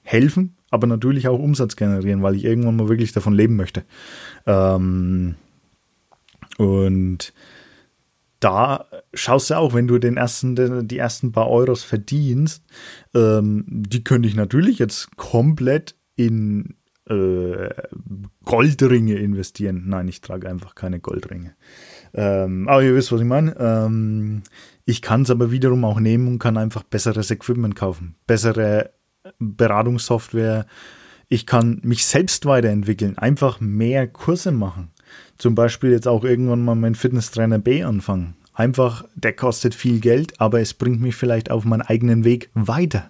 helfen, 0.03 0.57
aber 0.71 0.87
natürlich 0.87 1.29
auch 1.29 1.39
Umsatz 1.39 1.77
generieren, 1.77 2.23
weil 2.23 2.37
ich 2.37 2.45
irgendwann 2.45 2.77
mal 2.77 2.89
wirklich 2.89 3.13
davon 3.13 3.35
leben 3.35 3.57
möchte. 3.57 3.85
Ähm, 4.47 5.35
und 6.59 7.33
da 8.41 8.87
schaust 9.13 9.51
du 9.51 9.55
auch, 9.55 9.75
wenn 9.75 9.87
du 9.87 9.99
den 9.99 10.17
ersten, 10.17 10.87
die 10.89 10.99
ersten 10.99 11.33
paar 11.33 11.49
Euros 11.49 11.85
verdienst, 11.85 12.65
ähm, 13.15 13.65
die 13.69 14.03
könnte 14.03 14.29
ich 14.29 14.35
natürlich 14.35 14.79
jetzt 14.79 15.17
komplett 15.17 15.95
in 16.17 16.75
äh, 17.09 17.71
Goldringe 18.45 19.15
investieren. 19.15 19.85
Nein, 19.87 20.09
ich 20.09 20.21
trage 20.21 20.49
einfach 20.49 20.75
keine 20.75 21.01
Goldringe. 21.01 21.55
Ähm, 22.13 22.69
aber 22.69 22.83
ihr 22.83 22.95
wisst, 22.95 23.13
was 23.13 23.21
ich 23.21 23.27
meine. 23.27 23.57
Ähm, 23.59 24.43
ich 24.85 25.03
kann 25.03 25.23
es 25.23 25.31
aber 25.31 25.51
wiederum 25.51 25.85
auch 25.85 26.01
nehmen 26.01 26.29
und 26.29 26.39
kann 26.39 26.57
einfach 26.57 26.83
besseres 26.83 27.31
Equipment 27.31 27.77
kaufen, 27.77 28.17
bessere 28.27 28.91
Beratungssoftware. 29.39 30.67
Ich 31.29 31.47
kann 31.47 31.81
mich 31.85 32.05
selbst 32.07 32.45
weiterentwickeln, 32.47 33.17
einfach 33.17 33.61
mehr 33.61 34.09
Kurse 34.09 34.51
machen. 34.51 34.91
Zum 35.39 35.55
Beispiel 35.55 35.91
jetzt 35.91 36.09
auch 36.09 36.25
irgendwann 36.25 36.65
mal 36.65 36.75
mein 36.75 36.95
Fitnesstrainer 36.95 37.59
B 37.59 37.85
anfangen. 37.85 38.35
Einfach, 38.53 39.05
der 39.15 39.33
kostet 39.33 39.75
viel 39.75 40.01
Geld, 40.01 40.41
aber 40.41 40.61
es 40.61 40.75
bringt 40.75 41.01
mich 41.01 41.17
vielleicht 41.17 41.51
auf 41.51 41.65
meinen 41.65 41.83
eigenen 41.83 42.25
Weg 42.25 42.51
weiter. 42.55 43.09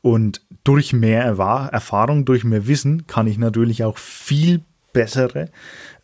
Und 0.00 0.42
durch 0.64 0.92
mehr 0.92 1.24
Erfahrung, 1.24 2.24
durch 2.24 2.44
mehr 2.44 2.66
Wissen 2.66 3.06
kann 3.06 3.26
ich 3.26 3.38
natürlich 3.38 3.84
auch 3.84 3.98
viel 3.98 4.62
bessere 4.92 5.50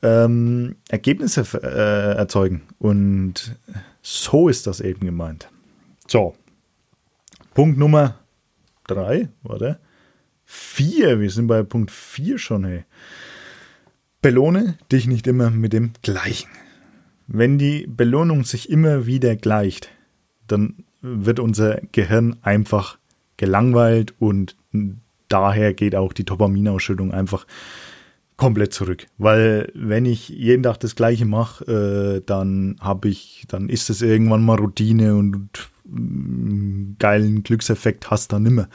ähm, 0.02 0.76
Ergebnisse 0.88 1.44
äh, 1.62 2.16
erzeugen. 2.16 2.62
Und 2.78 3.57
so 4.02 4.48
ist 4.48 4.66
das 4.66 4.80
eben 4.80 5.07
gemeint. 5.07 5.48
So, 6.07 6.35
Punkt 7.54 7.78
Nummer 7.78 8.20
drei, 8.87 9.28
warte. 9.42 9.78
Vier, 10.44 11.20
wir 11.20 11.30
sind 11.30 11.46
bei 11.46 11.62
Punkt 11.62 11.90
vier 11.90 12.38
schon, 12.38 12.64
hey. 12.64 12.85
Belohne 14.20 14.76
dich 14.92 15.07
nicht 15.07 15.26
immer 15.26 15.50
mit 15.50 15.72
dem 15.72 15.92
Gleichen. 16.02 16.50
Wenn 17.26 17.59
die 17.59 17.87
Belohnung 17.87 18.44
sich 18.44 18.70
immer 18.70 19.07
wieder 19.07 19.37
gleicht, 19.37 19.90
dann 20.46 20.85
wird 21.00 21.40
unser 21.40 21.80
Gehirn 21.92 22.37
einfach 22.42 22.98
gelangweilt 23.37 24.14
und 24.18 24.57
daher 25.29 25.75
geht 25.75 25.94
auch 25.97 26.12
die 26.12 26.25
Dopaminausschüttung 26.25 27.12
einfach 27.12 27.47
komplett 28.37 28.73
zurück. 28.73 29.07
Weil 29.18 29.70
wenn 29.75 30.07
ich 30.07 30.29
jeden 30.29 30.62
Tag 30.62 30.81
das 30.81 30.97
Gleiche 30.97 31.25
mache, 31.25 31.64
äh, 32.20 32.23
dann 32.27 32.77
habe 32.81 33.09
ich, 33.09 33.44
dann 33.49 33.68
ist 33.68 33.90
es 33.90 34.03
irgendwann 34.03 34.44
mal 34.44 34.59
Routine 34.59 35.14
und 35.14 35.49
äh, 35.87 36.94
geilen 36.99 37.42
Glückseffekt 37.42 38.11
hast 38.11 38.33
dann 38.33 38.42
nimmer. 38.42 38.68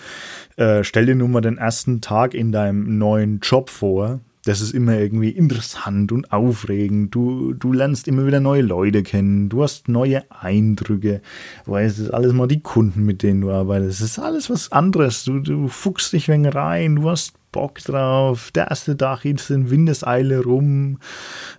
Äh, 0.56 0.84
stell 0.84 1.06
dir 1.06 1.15
nur 1.15 1.28
mal 1.28 1.41
den 1.41 1.58
ersten 1.58 2.02
Tag 2.02 2.34
in 2.34 2.52
deinem 2.52 2.98
neuen 2.98 3.39
Job 3.41 3.69
vor. 3.69 4.22
Das 4.49 4.62
ist 4.62 4.73
immer 4.73 4.97
irgendwie 4.97 5.29
interessant 5.29 6.12
und 6.12 6.33
aufregend. 6.33 7.13
Du, 7.13 7.53
du 7.53 7.71
lernst 7.71 8.07
immer 8.07 8.25
wieder 8.25 8.39
neue 8.39 8.63
Leute 8.63 9.03
kennen. 9.03 9.47
Du 9.47 9.62
hast 9.62 9.88
neue 9.88 10.23
Eindrücke. 10.31 11.21
Weil 11.67 11.85
es 11.85 11.99
ist 11.99 12.09
alles 12.09 12.33
mal 12.33 12.47
die 12.47 12.59
Kunden, 12.59 13.05
mit 13.05 13.21
denen 13.21 13.41
du 13.41 13.51
arbeitest. 13.51 14.01
Es 14.01 14.17
ist 14.17 14.19
alles 14.19 14.49
was 14.49 14.71
anderes. 14.71 15.23
Du, 15.23 15.39
du 15.39 15.67
fuchst 15.67 16.13
dich 16.13 16.29
wenn 16.29 16.47
rein. 16.47 16.95
Du 16.95 17.07
hast 17.12 17.33
Bock 17.51 17.77
drauf. 17.77 18.49
Der 18.49 18.71
erste 18.71 18.97
Tag 18.97 19.21
geht 19.21 19.47
in 19.51 19.69
Windeseile 19.69 20.43
rum. 20.43 20.97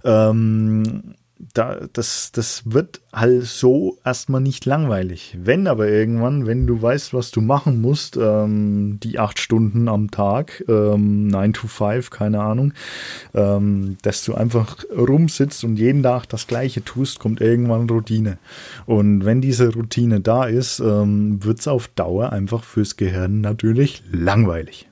Ähm, 0.02 1.14
da, 1.54 1.88
das, 1.92 2.32
das 2.32 2.62
wird 2.66 3.00
halt 3.12 3.44
so 3.44 3.98
erstmal 4.04 4.40
nicht 4.40 4.66
langweilig. 4.66 5.36
Wenn 5.40 5.66
aber 5.66 5.88
irgendwann, 5.88 6.46
wenn 6.46 6.66
du 6.66 6.80
weißt, 6.80 7.14
was 7.14 7.30
du 7.30 7.40
machen 7.40 7.80
musst, 7.80 8.16
ähm, 8.16 8.98
die 9.02 9.18
acht 9.18 9.38
Stunden 9.38 9.88
am 9.88 10.10
Tag, 10.10 10.62
ähm, 10.68 11.28
9 11.28 11.52
to 11.54 11.66
5, 11.66 12.10
keine 12.10 12.40
Ahnung, 12.40 12.72
ähm, 13.34 13.96
dass 14.02 14.24
du 14.24 14.34
einfach 14.34 14.84
rumsitzt 14.96 15.64
und 15.64 15.76
jeden 15.76 16.02
Tag 16.02 16.26
das 16.26 16.46
Gleiche 16.46 16.84
tust, 16.84 17.18
kommt 17.18 17.40
irgendwann 17.40 17.88
Routine. 17.88 18.38
Und 18.86 19.24
wenn 19.24 19.40
diese 19.40 19.72
Routine 19.72 20.20
da 20.20 20.44
ist, 20.44 20.80
ähm, 20.80 21.42
wird 21.42 21.60
es 21.60 21.68
auf 21.68 21.88
Dauer 21.88 22.32
einfach 22.32 22.64
fürs 22.64 22.96
Gehirn 22.96 23.40
natürlich 23.40 24.02
langweilig. 24.12 24.88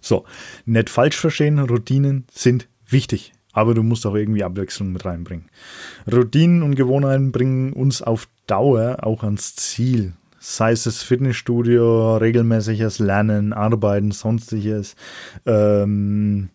So, 0.00 0.24
nicht 0.66 0.90
falsch 0.90 1.16
verstehen, 1.16 1.60
Routinen 1.60 2.24
sind 2.32 2.66
wichtig 2.88 3.32
aber 3.52 3.74
du 3.74 3.82
musst 3.82 4.06
auch 4.06 4.14
irgendwie 4.14 4.44
Abwechslung 4.44 4.92
mit 4.92 5.04
reinbringen. 5.04 5.46
Routinen 6.10 6.62
und 6.62 6.74
Gewohnheiten 6.74 7.32
bringen 7.32 7.72
uns 7.72 8.02
auf 8.02 8.28
Dauer 8.46 8.98
auch 9.02 9.22
ans 9.22 9.54
Ziel. 9.56 10.14
Sei 10.38 10.72
es 10.72 10.84
das 10.84 11.02
Fitnessstudio, 11.02 12.16
regelmäßiges 12.16 12.98
Lernen, 12.98 13.52
Arbeiten, 13.52 14.10
sonstiges. 14.10 14.96
Ähm, 15.46 16.50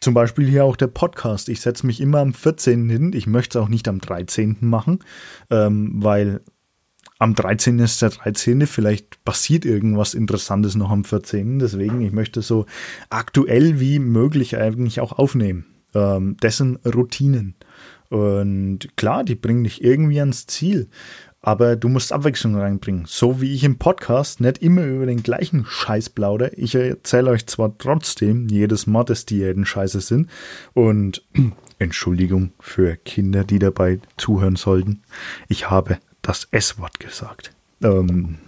zum 0.00 0.14
Beispiel 0.14 0.48
hier 0.48 0.64
auch 0.64 0.76
der 0.76 0.88
Podcast. 0.88 1.48
Ich 1.48 1.60
setze 1.60 1.86
mich 1.86 2.00
immer 2.00 2.18
am 2.18 2.34
14. 2.34 2.88
hin. 2.88 3.12
Ich 3.14 3.26
möchte 3.26 3.58
es 3.58 3.64
auch 3.64 3.68
nicht 3.68 3.88
am 3.88 4.00
13. 4.00 4.58
machen, 4.60 5.00
ähm, 5.50 5.92
weil 6.02 6.40
am 7.18 7.34
13. 7.34 7.78
ist 7.80 8.00
der 8.00 8.10
13. 8.10 8.66
Vielleicht 8.66 9.24
passiert 9.24 9.64
irgendwas 9.64 10.14
Interessantes 10.14 10.76
noch 10.76 10.90
am 10.90 11.04
14. 11.04 11.58
Deswegen, 11.58 12.00
ich 12.00 12.12
möchte 12.12 12.42
so 12.42 12.66
aktuell 13.10 13.80
wie 13.80 13.98
möglich 13.98 14.56
eigentlich 14.56 15.00
auch 15.00 15.12
aufnehmen. 15.12 15.66
Ähm, 15.94 16.36
dessen 16.42 16.76
Routinen. 16.84 17.54
Und 18.08 18.96
klar, 18.96 19.24
die 19.24 19.34
bringen 19.34 19.64
dich 19.64 19.82
irgendwie 19.82 20.20
ans 20.20 20.46
Ziel. 20.46 20.88
Aber 21.40 21.76
du 21.76 21.88
musst 21.88 22.12
Abwechslung 22.12 22.56
reinbringen. 22.56 23.04
So 23.06 23.40
wie 23.40 23.54
ich 23.54 23.64
im 23.64 23.78
Podcast 23.78 24.40
nicht 24.40 24.58
immer 24.58 24.84
über 24.84 25.06
den 25.06 25.22
gleichen 25.22 25.64
Scheiß 25.66 26.10
plaudere. 26.10 26.52
Ich 26.54 26.74
erzähle 26.74 27.30
euch 27.30 27.46
zwar 27.46 27.76
trotzdem 27.78 28.48
jedes 28.48 28.86
Mal, 28.86 29.04
dass 29.04 29.26
Diäten 29.26 29.64
scheiße 29.64 30.00
sind. 30.00 30.28
Und 30.74 31.24
Entschuldigung 31.78 32.52
für 32.58 32.96
Kinder, 32.96 33.44
die 33.44 33.58
dabei 33.58 34.00
zuhören 34.16 34.56
sollten. 34.56 35.02
Ich 35.48 35.70
habe 35.70 35.98
das 36.22 36.48
S-Wort 36.50 37.00
gesagt. 37.00 37.52
Ähm, 37.82 38.38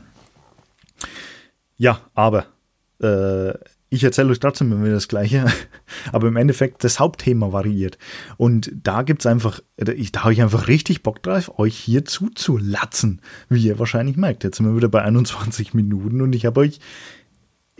ja, 1.77 2.01
aber 2.15 2.47
äh, 3.03 3.55
ich 3.93 4.05
erzähle 4.05 4.31
euch 4.31 4.39
trotzdem 4.39 4.71
immer 4.71 4.89
das 4.89 5.09
Gleiche, 5.09 5.47
aber 6.13 6.29
im 6.29 6.37
Endeffekt 6.37 6.85
das 6.85 7.01
Hauptthema 7.01 7.53
variiert. 7.53 7.99
Und 8.37 8.71
da 8.83 9.03
gibt 9.03 9.23
es 9.23 9.27
einfach, 9.27 9.61
da 9.77 9.93
habe 10.23 10.33
ich 10.33 10.43
einfach 10.43 10.69
richtig 10.69 11.03
Bock 11.03 11.23
drauf, 11.23 11.59
euch 11.59 11.77
hier 11.77 12.05
zuzulatzen, 12.05 13.21
wie 13.49 13.67
ihr 13.67 13.79
wahrscheinlich 13.79 14.17
merkt. 14.17 14.45
Jetzt 14.45 14.59
sind 14.59 14.67
wir 14.67 14.77
wieder 14.77 14.89
bei 14.89 15.03
21 15.03 15.75
Minuten 15.75 16.23
und 16.23 16.35
ich 16.35 16.47
habe 16.47 16.61
euch 16.61 16.79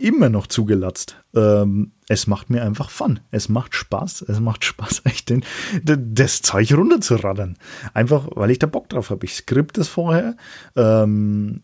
immer 0.01 0.29
noch 0.29 0.47
zugelatzt. 0.47 1.23
Ähm, 1.35 1.93
es 2.07 2.27
macht 2.27 2.49
mir 2.49 2.63
einfach 2.63 2.89
Fun. 2.89 3.19
Es 3.31 3.49
macht 3.49 3.75
Spaß. 3.75 4.23
Es 4.23 4.39
macht 4.39 4.65
Spaß, 4.65 5.01
echt 5.05 5.29
den, 5.29 5.43
das 5.83 6.41
Zeug 6.41 6.73
runterzuraddern. 6.73 7.57
Einfach, 7.93 8.27
weil 8.35 8.51
ich 8.51 8.59
da 8.59 8.67
Bock 8.67 8.89
drauf 8.89 9.09
habe. 9.09 9.25
Ich 9.25 9.35
skript 9.35 9.77
es 9.77 9.87
vorher, 9.87 10.35
ähm, 10.75 11.63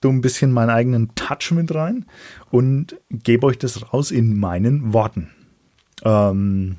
du 0.00 0.10
ein 0.10 0.20
bisschen 0.20 0.52
meinen 0.52 0.70
eigenen 0.70 1.14
Touch 1.14 1.50
mit 1.52 1.74
rein 1.74 2.06
und 2.50 2.96
gebe 3.10 3.46
euch 3.46 3.58
das 3.58 3.92
raus 3.92 4.10
in 4.10 4.38
meinen 4.38 4.92
Worten. 4.92 5.30
Ähm, 6.04 6.76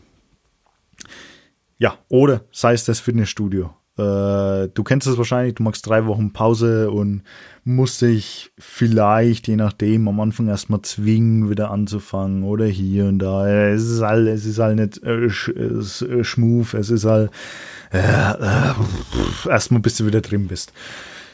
ja, 1.77 1.97
oder 2.09 2.45
sei 2.51 2.73
es 2.73 2.85
das 2.85 2.99
Fitnessstudio. 2.99 3.73
Äh, 3.99 4.69
du 4.73 4.83
kennst 4.83 5.07
es 5.07 5.17
wahrscheinlich, 5.17 5.55
du 5.55 5.63
machst 5.63 5.85
drei 5.85 6.05
Wochen 6.05 6.31
Pause 6.31 6.89
und 6.89 7.23
musst 7.65 8.01
dich 8.01 8.51
vielleicht, 8.57 9.47
je 9.47 9.57
nachdem, 9.57 10.07
am 10.07 10.19
Anfang 10.19 10.47
erstmal 10.47 10.81
zwingen, 10.81 11.49
wieder 11.49 11.71
anzufangen 11.71 12.43
oder 12.43 12.65
hier 12.65 13.05
und 13.05 13.19
da. 13.19 13.47
Es 13.47 13.83
ist 13.83 14.01
halt, 14.01 14.27
es 14.27 14.45
ist 14.45 14.59
halt 14.59 14.77
nicht 14.77 15.03
äh, 15.03 15.25
äh, 15.25 16.23
schmuf, 16.23 16.73
es 16.73 16.89
ist 16.89 17.05
halt 17.05 17.31
äh, 17.91 17.99
äh, 17.99 18.73
erstmal 19.49 19.81
bis 19.81 19.97
du 19.97 20.05
wieder 20.05 20.21
drin 20.21 20.47
bist. 20.47 20.71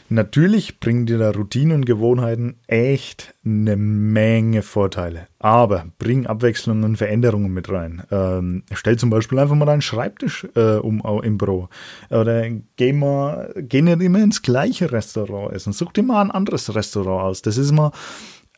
Natürlich 0.08 0.78
bringen 0.78 1.06
dir 1.06 1.18
da 1.18 1.30
Routinen 1.30 1.78
und 1.78 1.86
Gewohnheiten 1.86 2.56
echt 2.68 3.34
eine 3.44 3.76
Menge 3.76 4.62
Vorteile. 4.62 5.26
Aber 5.40 5.86
bring 5.98 6.26
Abwechslungen 6.26 6.84
und 6.84 6.96
Veränderungen 6.96 7.52
mit 7.52 7.68
rein. 7.70 8.04
Ähm, 8.12 8.62
stell 8.72 8.96
zum 8.98 9.10
Beispiel 9.10 9.38
einfach 9.38 9.56
mal 9.56 9.66
deinen 9.66 9.82
Schreibtisch 9.82 10.46
äh, 10.54 10.76
um 10.76 11.02
im 11.22 11.38
Büro. 11.38 11.68
Oder 12.10 12.48
geh 12.76 12.92
mal, 12.92 13.52
geh 13.56 13.82
nicht 13.82 14.00
immer 14.00 14.22
ins 14.22 14.42
gleiche 14.42 14.92
Restaurant 14.92 15.52
essen. 15.52 15.72
Such 15.72 15.92
dir 15.92 16.04
mal 16.04 16.20
ein 16.20 16.30
anderes 16.30 16.74
Restaurant 16.74 17.24
aus. 17.24 17.42
Das 17.42 17.56
ist 17.56 17.72
mal, 17.72 17.90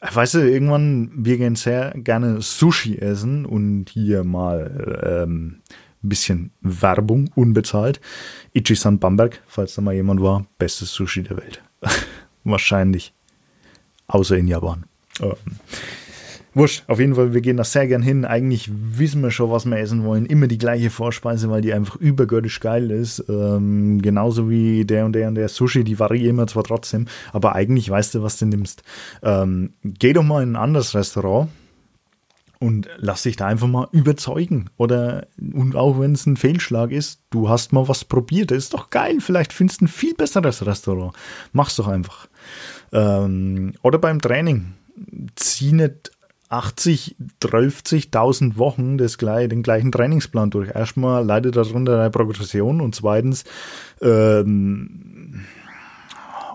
weißt 0.01 0.35
du, 0.35 0.39
irgendwann, 0.41 1.11
wir 1.15 1.39
gehen 1.39 1.57
sehr 1.57 1.95
gerne 1.97 2.43
Sushi 2.43 2.99
essen 2.99 3.47
und 3.47 3.89
hier 3.89 4.23
mal 4.23 5.25
ähm, 5.25 5.61
ein 6.03 6.09
bisschen 6.09 6.51
Werbung, 6.61 7.31
unbezahlt. 7.35 8.01
Ichi-san 8.53 8.99
Bamberg, 8.99 9.43
falls 9.47 9.75
da 9.75 9.83
mal 9.83 9.95
jemand 9.95 10.23
war, 10.23 10.47
bestes 10.59 10.93
Sushi 10.93 11.23
der 11.23 11.37
Welt. 11.39 11.63
Wahrscheinlich. 12.45 13.13
Außer 14.07 14.37
in 14.37 14.49
Japan. 14.49 14.85
Ähm. 15.21 15.35
Wurscht, 16.55 16.83
auf 16.89 16.99
jeden 16.99 17.15
Fall, 17.15 17.35
wir 17.35 17.41
gehen 17.41 17.57
da 17.57 17.63
sehr 17.63 17.87
gern 17.87 18.03
hin. 18.03 18.25
Eigentlich 18.25 18.69
wissen 18.73 19.23
wir 19.23 19.31
schon, 19.31 19.51
was 19.51 19.65
wir 19.67 19.79
essen 19.79 20.05
wollen. 20.05 20.27
Immer 20.27 20.49
die 20.49 20.59
gleiche 20.59 20.91
Vorspeise, 20.91 21.51
weil 21.51 21.61
die 21.61 21.73
einfach 21.73 21.97
übergöttisch 21.97 22.59
geil 22.59 22.91
ist. 22.91 23.25
Ähm, 23.29 24.01
genauso 24.03 24.51
wie 24.51 24.85
der 24.85 25.05
und 25.05 25.13
der 25.13 25.29
und 25.29 25.35
der 25.35 25.49
Sushi, 25.49 25.85
die 25.85 25.99
variieren 25.99 26.31
immer 26.31 26.47
zwar 26.47 26.65
trotzdem, 26.65 27.07
aber 27.33 27.55
eigentlich 27.55 27.89
weißt 27.89 28.17
du, 28.17 28.23
was 28.23 28.39
du 28.39 28.47
nimmst. 28.47 28.83
Ähm, 29.23 29.75
geh 29.85 30.13
doch 30.13 30.25
mal 30.25 30.43
in 30.43 30.53
ein 30.53 30.57
anderes 30.57 30.95
Restaurant 30.95 31.49
und 32.59 32.89
lass 32.97 33.23
dich 33.23 33.37
da 33.37 33.47
einfach 33.47 33.69
mal 33.69 33.89
überzeugen. 33.93 34.71
Oder, 34.77 35.27
und 35.39 35.77
auch 35.77 36.01
wenn 36.01 36.13
es 36.13 36.27
ein 36.27 36.37
Fehlschlag 36.37 36.91
ist, 36.91 37.23
du 37.31 37.49
hast 37.49 37.73
mal 37.73 37.89
was 37.89 38.05
probiert. 38.05 38.51
Das 38.51 38.59
ist 38.59 38.75
doch 38.75 38.91
geil. 38.91 39.19
Vielleicht 39.21 39.53
findest 39.53 39.81
du 39.81 39.85
ein 39.85 39.89
viel 39.89 40.15
besseres 40.15 40.67
Restaurant. 40.67 41.15
Mach's 41.53 41.77
doch 41.77 41.87
einfach. 41.87 42.29
Ähm, 42.93 43.73
oder 43.83 43.99
beim 43.99 44.21
Training. 44.21 44.75
Zieh 45.37 45.73
nicht 45.73 46.11
80, 46.49 47.17
30.000 47.43 48.57
Wochen 48.57 48.97
das 48.97 49.19
den 49.19 49.63
gleichen 49.63 49.93
Trainingsplan 49.93 50.51
durch. 50.51 50.71
Erstmal 50.75 51.25
leidet 51.25 51.57
darunter 51.57 51.97
deine 51.97 52.11
Progression 52.11 52.81
und 52.81 52.95
zweitens, 52.95 53.45
ähm, 54.01 55.45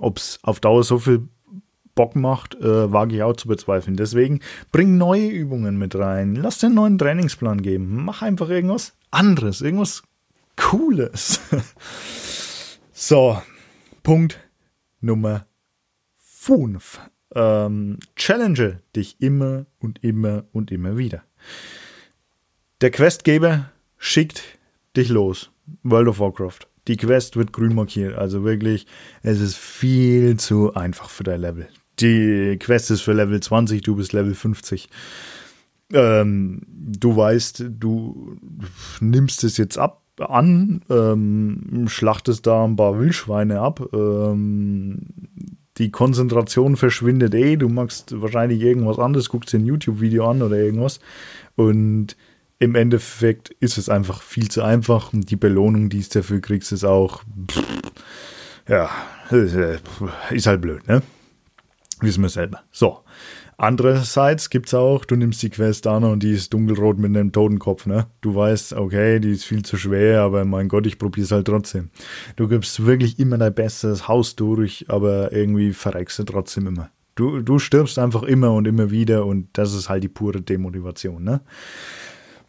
ob 0.02 0.18
es 0.18 0.40
auf 0.42 0.60
Dauer 0.60 0.84
so 0.84 0.98
viel 0.98 1.28
Bock 1.96 2.16
macht, 2.16 2.56
äh, 2.56 2.92
wage 2.92 3.16
ich 3.16 3.24
auch 3.24 3.36
zu 3.36 3.48
bezweifeln. 3.48 3.96
Deswegen 3.96 4.40
bring 4.72 4.98
neue 4.98 5.28
Übungen 5.28 5.78
mit 5.78 5.96
rein. 5.96 6.36
Lass 6.36 6.60
dir 6.60 6.68
einen 6.68 6.76
neuen 6.76 6.98
Trainingsplan 6.98 7.62
geben. 7.62 8.04
Mach 8.04 8.22
einfach 8.22 8.50
irgendwas 8.50 8.94
anderes, 9.12 9.62
irgendwas 9.62 10.04
Cooles. 10.56 11.42
so, 12.92 13.42
Punkt 14.02 14.40
Nummer 15.02 15.46
5. 16.18 17.00
Ähm, 17.36 18.00
challenge 18.16 18.80
dich 18.96 19.20
immer 19.20 19.66
und 19.80 20.04
immer 20.04 20.46
und 20.52 20.72
immer 20.72 20.98
wieder. 20.98 21.24
Der 22.82 22.92
Questgeber 22.92 23.72
schickt 23.98 24.44
dich 24.98 25.10
los. 25.10 25.52
World 25.84 26.08
of 26.10 26.20
Warcraft. 26.20 26.68
Die 26.88 26.98
Quest 26.98 27.38
wird 27.38 27.54
grün 27.54 27.76
markiert. 27.76 28.16
Also 28.18 28.44
wirklich, 28.44 28.88
es 29.22 29.40
ist 29.40 29.56
viel 29.56 30.38
zu 30.38 30.74
einfach 30.74 31.10
für 31.10 31.24
dein 31.24 31.40
Level 31.40 31.68
die 32.00 32.58
Quest 32.60 32.92
ist 32.92 33.02
für 33.02 33.14
Level 33.14 33.40
20, 33.40 33.82
du 33.82 33.96
bist 33.96 34.14
Level 34.14 34.34
50. 34.34 34.90
Ähm, 35.94 36.62
du 36.68 37.16
weißt, 37.16 37.66
du 37.70 38.38
nimmst 39.00 39.44
es 39.44 39.58
jetzt 39.58 39.78
ab 39.78 40.02
an, 40.20 40.82
ähm, 40.90 41.86
schlachtest 41.88 42.46
da 42.46 42.64
ein 42.64 42.76
paar 42.76 43.00
Wildschweine 43.00 43.60
ab. 43.60 43.88
Ähm, 43.94 45.00
die 45.78 45.92
Konzentration 45.92 46.76
verschwindet 46.76 47.34
eh. 47.34 47.56
Du 47.56 47.68
machst 47.68 48.22
wahrscheinlich 48.22 48.62
irgendwas 48.62 49.00
anderes, 49.00 49.30
guckst 49.30 49.54
dir 49.54 49.60
ein 49.60 49.66
YouTube-Video 49.66 50.30
an 50.30 50.42
oder 50.42 50.58
irgendwas. 50.58 51.00
Und 51.56 52.16
im 52.60 52.76
Endeffekt 52.76 53.50
ist 53.60 53.78
es 53.78 53.90
einfach 53.90 54.22
viel 54.22 54.50
zu 54.50 54.62
einfach. 54.62 55.14
Und 55.14 55.32
die 55.32 55.36
Belohnung, 55.36 55.90
die 55.90 56.02
du 56.02 56.10
dafür 56.10 56.42
kriegst, 56.42 56.72
ist 56.72 56.84
auch, 56.84 57.24
pff, 57.50 57.64
ja, 58.68 58.90
ist 60.30 60.46
halt 60.46 60.62
blöd, 60.62 60.88
ne? 60.88 61.02
Wissen 62.04 62.22
wir 62.22 62.30
selber. 62.30 62.62
So. 62.72 63.00
Andererseits 63.58 64.50
gibt's 64.50 64.74
auch, 64.74 65.06
du 65.06 65.16
nimmst 65.16 65.42
die 65.44 65.50
Quest 65.50 65.86
an 65.88 66.04
und 66.04 66.24
die 66.24 66.32
ist 66.32 66.54
dunkelrot 66.54 66.98
mit 66.98 67.16
einem 67.16 67.32
Totenkopf, 67.32 67.86
ne? 67.86 68.08
Du 68.22 68.36
weißt, 68.36 68.74
okay, 68.74 69.20
die 69.20 69.32
ist 69.32 69.46
viel 69.46 69.64
zu 69.64 69.78
schwer, 69.78 70.22
aber 70.22 70.44
mein 70.44 70.68
Gott, 70.68 70.88
ich 70.88 70.98
probier's 70.98 71.32
halt 71.32 71.48
trotzdem. 71.48 71.90
Du 72.36 72.48
gibst 72.48 72.86
wirklich 72.86 73.20
immer 73.20 73.38
dein 73.38 73.54
Bestes, 73.54 74.08
haust 74.08 74.40
durch, 74.40 74.86
aber 74.90 75.32
irgendwie 75.32 75.72
verreckst 75.72 76.20
du 76.20 76.24
trotzdem 76.24 76.68
immer. 76.68 76.90
Du, 77.16 77.42
du 77.42 77.60
stirbst 77.60 78.00
einfach 78.00 78.24
immer 78.24 78.54
und 78.54 78.68
immer 78.68 78.90
wieder 78.90 79.26
und 79.26 79.50
das 79.54 79.74
ist 79.76 79.88
halt 79.88 80.04
die 80.04 80.10
pure 80.10 80.42
Demotivation, 80.42 81.24
ne? 81.24 81.42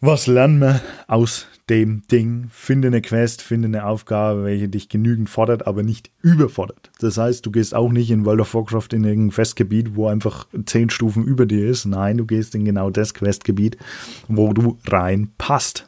Was 0.01 0.27
lernen 0.27 0.59
wir 0.59 0.81
aus 1.07 1.47
dem 1.69 2.03
Ding? 2.11 2.47
Finde 2.51 2.89
eine 2.89 3.01
Quest, 3.01 3.41
finde 3.41 3.67
eine 3.67 3.85
Aufgabe, 3.85 4.43
welche 4.43 4.67
dich 4.69 4.89
genügend 4.89 5.29
fordert, 5.29 5.65
aber 5.65 5.83
nicht 5.83 6.11
überfordert. 6.21 6.91
Das 6.99 7.17
heißt, 7.17 7.45
du 7.45 7.51
gehst 7.51 7.73
auch 7.73 7.91
nicht 7.91 8.11
in 8.11 8.25
World 8.25 8.41
of 8.41 8.53
Warcraft 8.53 8.89
in 8.91 9.03
irgendein 9.03 9.33
Questgebiet, 9.33 9.95
wo 9.95 10.07
einfach 10.07 10.47
zehn 10.65 10.89
Stufen 10.89 11.23
über 11.23 11.45
dir 11.45 11.67
ist. 11.67 11.85
Nein, 11.85 12.17
du 12.17 12.25
gehst 12.25 12.55
in 12.55 12.65
genau 12.65 12.89
das 12.89 13.13
Questgebiet, 13.13 13.77
wo 14.27 14.53
du 14.53 14.77
reinpasst. 14.85 15.87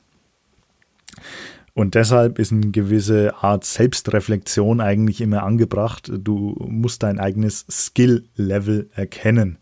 Und 1.73 1.93
deshalb 1.93 2.39
ist 2.39 2.51
eine 2.51 2.71
gewisse 2.71 3.35
Art 3.43 3.63
Selbstreflexion 3.63 4.81
eigentlich 4.81 5.21
immer 5.21 5.43
angebracht. 5.43 6.11
Du 6.11 6.55
musst 6.67 7.03
dein 7.03 7.19
eigenes 7.19 7.67
Skill-Level 7.69 8.89
erkennen. 8.95 9.59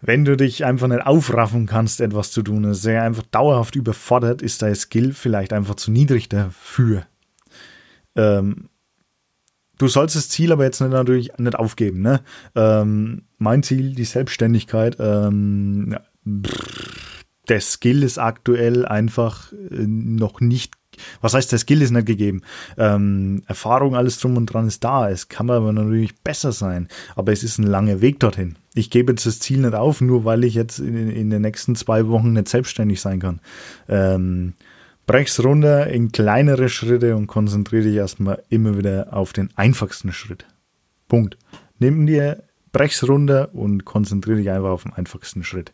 Wenn 0.00 0.24
du 0.24 0.36
dich 0.36 0.64
einfach 0.64 0.88
nicht 0.88 1.06
aufraffen 1.06 1.66
kannst, 1.66 2.00
etwas 2.00 2.30
zu 2.30 2.42
tun, 2.42 2.64
ist 2.64 2.82
sehr 2.82 3.02
einfach 3.02 3.22
dauerhaft 3.24 3.76
überfordert, 3.76 4.42
ist 4.42 4.62
dein 4.62 4.74
Skill 4.74 5.12
vielleicht 5.14 5.52
einfach 5.52 5.76
zu 5.76 5.90
niedrig 5.90 6.28
dafür. 6.28 7.06
Ähm, 8.14 8.68
du 9.78 9.88
sollst 9.88 10.16
das 10.16 10.28
Ziel 10.28 10.52
aber 10.52 10.64
jetzt 10.64 10.80
nicht, 10.80 10.90
natürlich 10.90 11.32
nicht 11.38 11.56
aufgeben. 11.56 12.02
Ne? 12.02 12.20
Ähm, 12.54 13.22
mein 13.38 13.62
Ziel, 13.62 13.94
die 13.94 14.04
Selbstständigkeit, 14.04 14.96
ähm, 15.00 15.96
der 17.48 17.60
Skill 17.60 18.02
ist 18.02 18.18
aktuell 18.18 18.84
einfach 18.86 19.52
äh, 19.52 19.86
noch 19.86 20.40
nicht 20.40 20.74
was 21.20 21.34
heißt, 21.34 21.52
der 21.52 21.58
Skill 21.58 21.82
ist 21.82 21.90
nicht 21.90 22.06
gegeben. 22.06 22.42
Ähm, 22.76 23.42
Erfahrung, 23.46 23.94
alles 23.94 24.18
drum 24.18 24.36
und 24.36 24.46
dran 24.46 24.66
ist 24.66 24.84
da. 24.84 25.10
Es 25.10 25.28
kann 25.28 25.50
aber 25.50 25.72
natürlich 25.72 26.14
besser 26.16 26.52
sein. 26.52 26.88
Aber 27.14 27.32
es 27.32 27.42
ist 27.42 27.58
ein 27.58 27.66
langer 27.66 28.00
Weg 28.00 28.20
dorthin. 28.20 28.56
Ich 28.74 28.90
gebe 28.90 29.12
jetzt 29.12 29.26
das 29.26 29.40
Ziel 29.40 29.58
nicht 29.58 29.74
auf, 29.74 30.00
nur 30.00 30.24
weil 30.24 30.44
ich 30.44 30.54
jetzt 30.54 30.78
in, 30.78 31.10
in 31.10 31.30
den 31.30 31.42
nächsten 31.42 31.76
zwei 31.76 32.08
Wochen 32.08 32.32
nicht 32.32 32.48
selbstständig 32.48 33.00
sein 33.00 33.20
kann. 33.20 33.40
Ähm, 33.88 34.54
brech's 35.06 35.42
runter 35.42 35.86
in 35.86 36.12
kleinere 36.12 36.68
Schritte 36.68 37.16
und 37.16 37.26
konzentriere 37.26 37.84
dich 37.84 37.94
erstmal 37.94 38.42
immer 38.48 38.76
wieder 38.76 39.08
auf 39.12 39.32
den 39.32 39.50
einfachsten 39.56 40.12
Schritt. 40.12 40.44
Punkt. 41.08 41.38
Nimm 41.78 42.06
dir, 42.06 42.42
brech's 42.72 43.06
runter 43.08 43.54
und 43.54 43.84
konzentriere 43.84 44.38
dich 44.38 44.50
einfach 44.50 44.70
auf 44.70 44.82
den 44.82 44.92
einfachsten 44.92 45.44
Schritt 45.44 45.72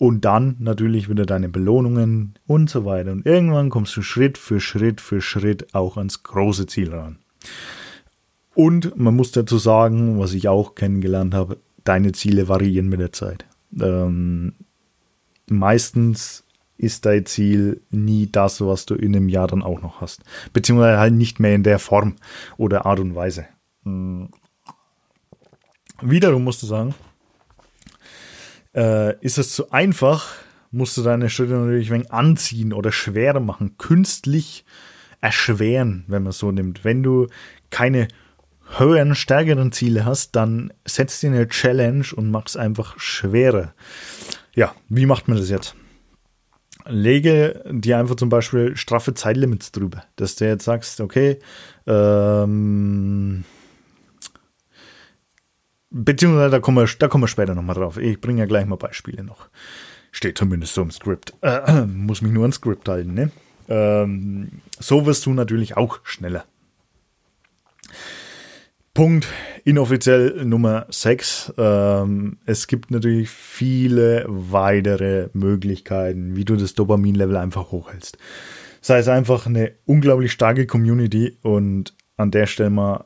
und 0.00 0.24
dann 0.24 0.56
natürlich 0.60 1.10
wieder 1.10 1.26
deine 1.26 1.50
Belohnungen 1.50 2.32
und 2.46 2.70
so 2.70 2.86
weiter. 2.86 3.12
Und 3.12 3.26
irgendwann 3.26 3.68
kommst 3.68 3.94
du 3.98 4.00
Schritt 4.00 4.38
für 4.38 4.58
Schritt 4.58 4.98
für 4.98 5.20
Schritt 5.20 5.74
auch 5.74 5.98
ans 5.98 6.22
große 6.22 6.64
Ziel 6.64 6.94
ran. 6.94 7.18
Und 8.54 8.96
man 8.96 9.14
muss 9.14 9.30
dazu 9.32 9.58
sagen, 9.58 10.18
was 10.18 10.32
ich 10.32 10.48
auch 10.48 10.74
kennengelernt 10.74 11.34
habe, 11.34 11.58
deine 11.84 12.12
Ziele 12.12 12.48
variieren 12.48 12.88
mit 12.88 13.00
der 13.00 13.12
Zeit. 13.12 13.44
Ähm, 13.78 14.54
meistens 15.50 16.44
ist 16.78 17.04
dein 17.04 17.26
Ziel 17.26 17.82
nie 17.90 18.26
das, 18.26 18.62
was 18.62 18.86
du 18.86 18.94
in 18.94 19.14
einem 19.14 19.28
Jahr 19.28 19.48
dann 19.48 19.62
auch 19.62 19.82
noch 19.82 20.00
hast. 20.00 20.22
Beziehungsweise 20.54 20.98
halt 20.98 21.12
nicht 21.12 21.40
mehr 21.40 21.54
in 21.54 21.62
der 21.62 21.78
Form 21.78 22.16
oder 22.56 22.86
Art 22.86 23.00
und 23.00 23.14
Weise. 23.14 23.44
Hm. 23.84 24.30
Wiederum 26.00 26.42
musst 26.42 26.62
du 26.62 26.66
sagen, 26.66 26.94
äh, 28.74 29.18
ist 29.20 29.38
es 29.38 29.54
zu 29.54 29.70
einfach, 29.70 30.34
musst 30.70 30.96
du 30.96 31.02
deine 31.02 31.30
Schritte 31.30 31.54
natürlich 31.54 31.88
ein 31.88 31.94
wenig 31.94 32.12
anziehen 32.12 32.72
oder 32.72 32.92
schwerer 32.92 33.40
machen, 33.40 33.76
künstlich 33.78 34.64
erschweren, 35.20 36.04
wenn 36.06 36.22
man 36.22 36.30
es 36.30 36.38
so 36.38 36.50
nimmt. 36.50 36.84
Wenn 36.84 37.02
du 37.02 37.26
keine 37.70 38.08
höheren, 38.78 39.14
stärkeren 39.14 39.72
Ziele 39.72 40.04
hast, 40.04 40.36
dann 40.36 40.72
setzt 40.86 41.22
dir 41.22 41.30
eine 41.30 41.48
Challenge 41.48 42.06
und 42.14 42.30
mach 42.30 42.46
es 42.46 42.56
einfach 42.56 42.98
schwerer. 42.98 43.74
Ja, 44.54 44.74
wie 44.88 45.06
macht 45.06 45.28
man 45.28 45.36
das 45.36 45.50
jetzt? 45.50 45.74
Lege 46.86 47.62
dir 47.70 47.98
einfach 47.98 48.14
zum 48.14 48.30
Beispiel 48.30 48.76
straffe 48.76 49.12
Zeitlimits 49.14 49.72
drüber, 49.72 50.04
dass 50.16 50.36
du 50.36 50.46
jetzt 50.46 50.64
sagst, 50.64 51.00
okay, 51.00 51.38
ähm, 51.86 53.44
Beziehungsweise 55.90 56.50
da 56.50 56.60
kommen 56.60 56.78
wir, 56.78 56.88
da 56.98 57.08
kommen 57.08 57.24
wir 57.24 57.28
später 57.28 57.54
nochmal 57.54 57.74
drauf. 57.74 57.96
Ich 57.96 58.20
bringe 58.20 58.40
ja 58.40 58.46
gleich 58.46 58.66
mal 58.66 58.76
Beispiele 58.76 59.24
noch. 59.24 59.48
Steht 60.12 60.38
zumindest 60.38 60.74
so 60.74 60.82
im 60.82 60.90
Skript. 60.90 61.34
Äh, 61.40 61.82
muss 61.86 62.22
mich 62.22 62.32
nur 62.32 62.42
ans 62.42 62.56
Skript 62.56 62.88
halten, 62.88 63.14
ne? 63.14 63.30
Ähm, 63.68 64.62
so 64.78 65.06
wirst 65.06 65.26
du 65.26 65.32
natürlich 65.32 65.76
auch 65.76 66.00
schneller. 66.04 66.44
Punkt 68.94 69.28
inoffiziell 69.64 70.44
Nummer 70.44 70.86
6. 70.90 71.54
Ähm, 71.56 72.38
es 72.44 72.66
gibt 72.66 72.90
natürlich 72.90 73.30
viele 73.30 74.24
weitere 74.28 75.28
Möglichkeiten, 75.32 76.36
wie 76.36 76.44
du 76.44 76.56
das 76.56 76.74
Dopamin-Level 76.74 77.36
einfach 77.36 77.70
hochhältst. 77.70 78.18
Sei 78.80 78.98
es 78.98 79.08
einfach 79.08 79.46
eine 79.46 79.72
unglaublich 79.86 80.32
starke 80.32 80.66
Community 80.66 81.36
und 81.42 81.94
an 82.16 82.30
der 82.30 82.46
Stelle 82.46 82.70
mal 82.70 83.04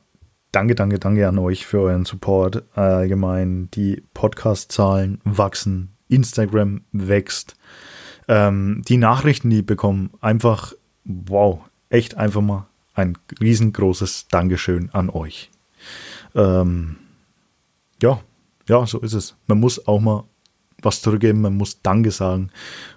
danke, 0.55 0.75
danke, 0.77 0.99
danke 0.99 1.27
an 1.27 1.39
euch 1.39 1.67
für 1.67 1.81
euren 1.81 2.05
Support. 2.05 2.63
Allgemein, 2.77 3.69
die 3.73 4.03
Podcast-Zahlen 4.15 5.21
wachsen, 5.25 5.97
Instagram 6.09 6.83
wächst. 6.93 7.57
Ähm, 8.29 8.83
die 8.87 8.97
Nachrichten, 8.97 9.51
die 9.51 9.63
bekommen, 9.63 10.11
einfach, 10.21 10.73
wow, 11.05 11.61
echt 11.91 12.17
einfach 12.17 12.41
mal 12.41 12.69
ein 12.95 13.19
riesengroßes 13.41 14.29
Dankeschön 14.29 14.91
an 14.93 15.11
euch. 15.11 15.51
Ähm, 16.35 16.97
ja, 18.01 18.21
ja, 18.69 18.87
so 18.87 19.01
ist 19.01 19.15
es. 19.15 19.37
Man 19.47 19.59
muss 19.59 19.87
auch 19.89 20.01
mal 20.01 20.25
was 20.81 21.03
zurückgeben, 21.03 21.41
man 21.41 21.57
muss 21.57 21.83
Danke 21.83 22.13
sagen 22.13 22.51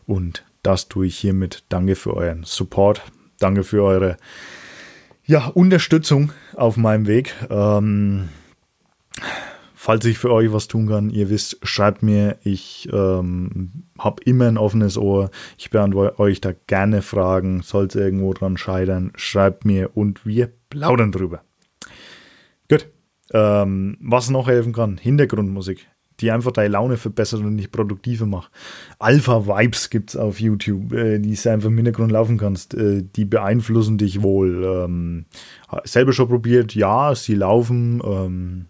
und 0.05 0.45
das 0.61 0.87
tue 0.89 1.07
ich 1.07 1.17
hiermit. 1.17 1.63
Danke 1.69 1.95
für 1.95 2.13
euren 2.15 2.43
Support, 2.43 3.01
danke 3.39 3.63
für 3.63 3.83
eure 3.83 4.17
ja, 5.27 5.47
Unterstützung 5.47 6.31
auf 6.55 6.77
meinem 6.77 7.05
Weg. 7.05 7.35
Ähm, 7.49 8.29
falls 9.75 10.05
ich 10.05 10.17
für 10.17 10.31
euch 10.31 10.51
was 10.53 10.67
tun 10.67 10.87
kann, 10.87 11.09
ihr 11.09 11.29
wisst, 11.29 11.59
schreibt 11.63 12.01
mir. 12.01 12.37
Ich 12.43 12.87
ähm, 12.91 13.83
habe 13.99 14.23
immer 14.23 14.47
ein 14.47 14.57
offenes 14.57 14.97
Ohr. 14.97 15.29
Ich 15.57 15.69
beantworte 15.69 16.19
euch 16.19 16.39
da 16.39 16.53
gerne 16.67 17.01
Fragen. 17.01 17.61
Sollte 17.61 17.99
es 17.99 18.05
irgendwo 18.05 18.33
dran 18.33 18.57
scheitern, 18.57 19.11
schreibt 19.15 19.65
mir 19.65 19.95
und 19.95 20.25
wir 20.25 20.49
plaudern 20.69 21.11
drüber. 21.11 21.43
Gut. 22.69 22.87
Ähm, 23.33 23.97
was 23.99 24.29
noch 24.29 24.47
helfen 24.47 24.71
kann, 24.71 24.97
Hintergrundmusik 24.97 25.85
die 26.19 26.31
einfach 26.31 26.51
deine 26.51 26.69
Laune 26.69 26.97
verbessert 26.97 27.41
und 27.41 27.57
dich 27.57 27.71
produktiver 27.71 28.25
macht. 28.25 28.51
Alpha-Vibes 28.99 29.89
gibt 29.89 30.11
es 30.11 30.15
auf 30.15 30.39
YouTube, 30.39 30.93
äh, 30.93 31.19
die 31.19 31.35
du 31.35 31.51
einfach 31.51 31.69
im 31.69 31.75
Hintergrund 31.75 32.11
laufen 32.11 32.37
kannst. 32.37 32.73
Äh, 32.73 33.03
die 33.15 33.25
beeinflussen 33.25 33.97
dich 33.97 34.21
wohl. 34.21 34.63
Ähm, 34.63 35.25
selber 35.83 36.13
schon 36.13 36.27
probiert, 36.27 36.75
ja, 36.75 37.13
sie 37.15 37.35
laufen. 37.35 38.01
Ähm, 38.03 38.65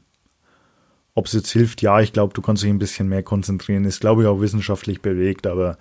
ob 1.18 1.26
es 1.26 1.34
jetzt 1.34 1.50
hilft, 1.50 1.82
ja, 1.82 2.00
ich 2.00 2.14
glaube, 2.14 2.36
du 2.36 2.44
kannst 2.44 2.62
dich 2.62 2.70
ein 2.70 2.78
bisschen 2.78 3.10
mehr 3.10 3.24
konzentrieren. 3.24 3.86
Ist, 3.86 4.02
glaube 4.02 4.22
ich, 4.22 4.28
auch 4.28 4.40
wissenschaftlich 4.40 5.02
bewegt, 5.02 5.48
aber 5.48 5.80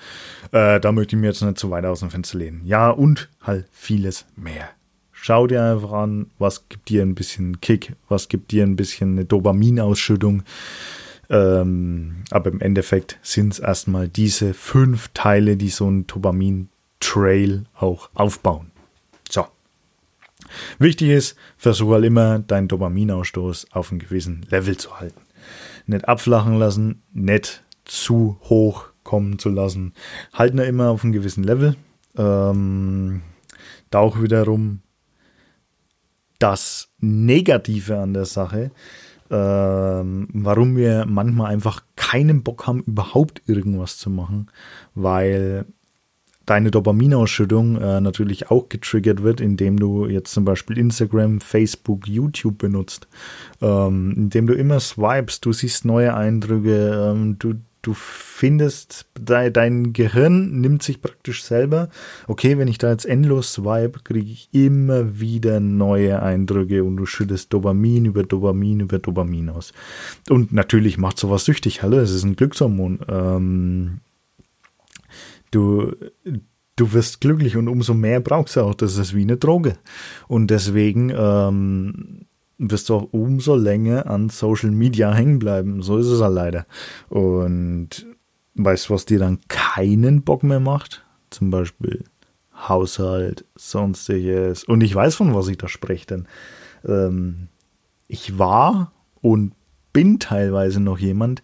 äh, 0.51 0.81
da 0.81 0.93
möchte 0.93 1.15
ich 1.15 1.21
mir 1.21 1.27
jetzt 1.27 1.43
nicht 1.43 1.59
zu 1.59 1.71
weit 1.71 1.85
aus 1.85 2.01
dem 2.01 2.09
Fenster 2.09 2.39
lehnen. 2.39 2.63
Ja, 2.65 2.89
und 2.89 3.29
halt 3.43 3.67
vieles 3.71 4.25
mehr. 4.35 4.71
Schau 5.13 5.47
dir 5.47 5.63
einfach 5.63 5.93
an, 5.93 6.31
was 6.39 6.71
gibt 6.71 6.89
dir 6.89 7.03
ein 7.03 7.15
bisschen 7.15 7.61
Kick, 7.61 7.97
was 8.09 8.29
gibt 8.29 8.51
dir 8.51 8.63
ein 8.63 8.77
bisschen 8.77 9.13
eine 9.13 9.25
Dopaminausschüttung. 9.27 10.43
Ähm, 11.29 12.25
aber 12.31 12.51
im 12.51 12.61
Endeffekt 12.61 13.19
sind 13.23 13.53
es 13.53 13.59
erstmal 13.59 14.09
diese 14.09 14.55
fünf 14.55 15.09
Teile, 15.15 15.57
die 15.57 15.71
so 15.71 15.91
ein 15.91 16.07
Dopamin-Trail 16.07 17.65
auch 17.75 18.11
aufbauen. 18.15 18.71
So. 19.31 19.47
Wichtig 20.79 21.11
ist, 21.11 21.37
versuche 21.57 21.95
halt 21.95 22.05
immer 22.05 22.39
deinen 22.39 22.69
Dopaminausstoß 22.69 23.73
auf 23.73 23.91
einem 23.91 23.99
gewissen 23.99 24.47
Level 24.49 24.77
zu 24.77 25.01
halten. 25.01 25.21
Nicht 25.87 26.09
abflachen 26.09 26.59
lassen, 26.59 27.03
nicht 27.13 27.65
zu 27.85 28.39
hoch 28.43 28.87
kommen 29.03 29.39
zu 29.39 29.49
lassen. 29.49 29.95
Halten 30.33 30.59
wir 30.59 30.67
immer 30.67 30.91
auf 30.91 31.03
einem 31.03 31.13
gewissen 31.13 31.45
Level. 31.45 31.77
Ähm, 32.17 33.23
da 33.91 34.01
auch 34.01 34.21
wiederum 34.21 34.81
das 36.39 36.91
Negative 36.99 37.99
an 37.99 38.15
der 38.15 38.25
Sache 38.25 38.71
warum 39.29 40.77
wir 40.77 41.05
manchmal 41.07 41.53
einfach 41.53 41.83
keinen 41.97 42.43
Bock 42.43 42.67
haben, 42.67 42.81
überhaupt 42.81 43.43
irgendwas 43.47 43.99
zu 43.99 44.11
machen, 44.11 44.49
weil 44.95 45.67
deine 46.47 46.71
Dopaminausschüttung 46.71 47.77
äh, 47.77 48.01
natürlich 48.01 48.51
auch 48.51 48.69
getriggert 48.69 49.23
wird, 49.23 49.41
indem 49.41 49.79
du 49.79 50.07
jetzt 50.07 50.33
zum 50.33 50.45
Beispiel 50.45 50.79
Instagram, 50.79 51.41
Facebook, 51.41 52.07
YouTube 52.07 52.59
benutzt, 52.59 53.09
ähm, 53.61 54.15
indem 54.17 54.47
du 54.47 54.55
immer 54.55 54.79
swipest, 54.79 55.45
du 55.45 55.53
siehst 55.53 55.85
neue 55.85 56.15
Eindrücke, 56.15 57.11
ähm, 57.11 57.37
du, 57.39 57.55
du 57.87 57.95
findest, 57.95 59.07
de, 59.17 59.51
dein 59.51 59.93
Gehirn 59.93 60.61
nimmt 60.61 60.83
sich 60.83 61.01
praktisch 61.01 61.45
selber, 61.45 61.89
okay, 62.27 62.59
wenn 62.59 62.67
ich 62.67 62.79
da 62.79 62.91
jetzt 62.91 63.07
endlos 63.07 63.53
swipe, 63.53 64.01
kriege 64.03 64.31
ich 64.31 64.49
immer 64.53 65.21
wieder 65.21 65.61
neue 65.61 66.21
Eindrücke 66.21 66.83
und 66.83 66.97
du 66.97 67.07
schüttest 67.07 67.53
Dopamin 67.53 68.07
über 68.07 68.25
Dopamin 68.25 68.81
über 68.81 68.99
Dopamin 68.99 69.51
aus. 69.51 69.73
Und 70.29 70.53
natürlich 70.53 70.99
macht 70.99 71.19
sowas 71.19 71.45
süchtig, 71.45 71.83
hallo, 71.83 71.99
es 71.99 72.11
ist 72.11 72.25
ein 72.25 72.35
Glückshormon. 72.35 72.99
Ähm, 73.09 74.01
du, 75.53 75.95
du 76.75 76.93
wirst 76.93 77.21
glücklich 77.21 77.57
und 77.57 77.69
umso 77.69 77.95
mehr 77.95 78.19
brauchst 78.19 78.57
du 78.57 78.63
auch. 78.63 78.75
Das 78.75 78.97
ist 78.97 79.15
wie 79.15 79.23
eine 79.23 79.37
Droge. 79.37 79.77
Und 80.27 80.51
deswegen 80.51 81.13
ähm, 81.17 82.27
wirst 82.59 82.89
du 82.89 82.95
auch 82.95 83.09
umso 83.13 83.55
länger 83.55 84.07
an 84.09 84.29
Social 84.29 84.71
Media 84.71 85.13
hängen 85.13 85.39
bleiben. 85.39 85.83
So 85.83 85.99
ist 85.99 86.07
es 86.07 86.21
halt 86.21 86.35
leider. 86.35 86.67
Und 87.09 88.07
weißt 88.55 88.89
du, 88.89 88.95
was 88.95 89.05
dir 89.05 89.19
dann 89.19 89.41
keinen 89.49 90.23
Bock 90.23 90.43
mehr 90.43 90.61
macht? 90.61 91.05
Zum 91.31 91.51
Beispiel 91.51 92.05
Haushalt, 92.55 93.45
sonstiges. 93.55 94.65
Und 94.65 94.83
ich 94.83 94.95
weiß, 94.95 95.17
von 95.17 95.35
was 95.35 95.49
ich 95.49 95.59
da 95.59 95.69
spreche, 95.69 96.07
denn 96.07 96.29
ähm, 96.87 97.49
ich 98.09 98.39
war 98.39 98.93
und 99.21 99.53
bin 99.93 100.19
teilweise 100.19 100.81
noch 100.81 100.99
jemand, 100.99 101.43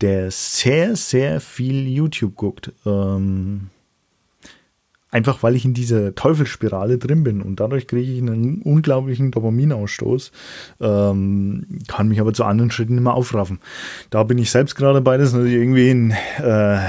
der 0.00 0.30
sehr, 0.30 0.96
sehr 0.96 1.40
viel 1.40 1.86
YouTube 1.88 2.36
guckt. 2.36 2.72
Ähm, 2.86 3.70
einfach 5.10 5.42
weil 5.42 5.56
ich 5.56 5.64
in 5.64 5.74
dieser 5.74 6.14
Teufelsspirale 6.14 6.98
drin 6.98 7.24
bin 7.24 7.42
und 7.42 7.60
dadurch 7.60 7.86
kriege 7.86 8.12
ich 8.12 8.20
einen 8.20 8.62
unglaublichen 8.62 9.30
Dopaminausstoß, 9.30 10.32
ähm, 10.80 11.66
kann 11.86 12.08
mich 12.08 12.20
aber 12.20 12.34
zu 12.34 12.44
anderen 12.44 12.70
Schritten 12.70 13.02
mehr 13.02 13.14
aufraffen. 13.14 13.60
Da 14.10 14.22
bin 14.22 14.38
ich 14.38 14.50
selbst 14.50 14.74
gerade 14.74 15.00
bei, 15.00 15.16
das 15.16 15.32
natürlich 15.32 15.54
irgendwie 15.54 15.90
in 15.90 16.10
äh, 16.10 16.80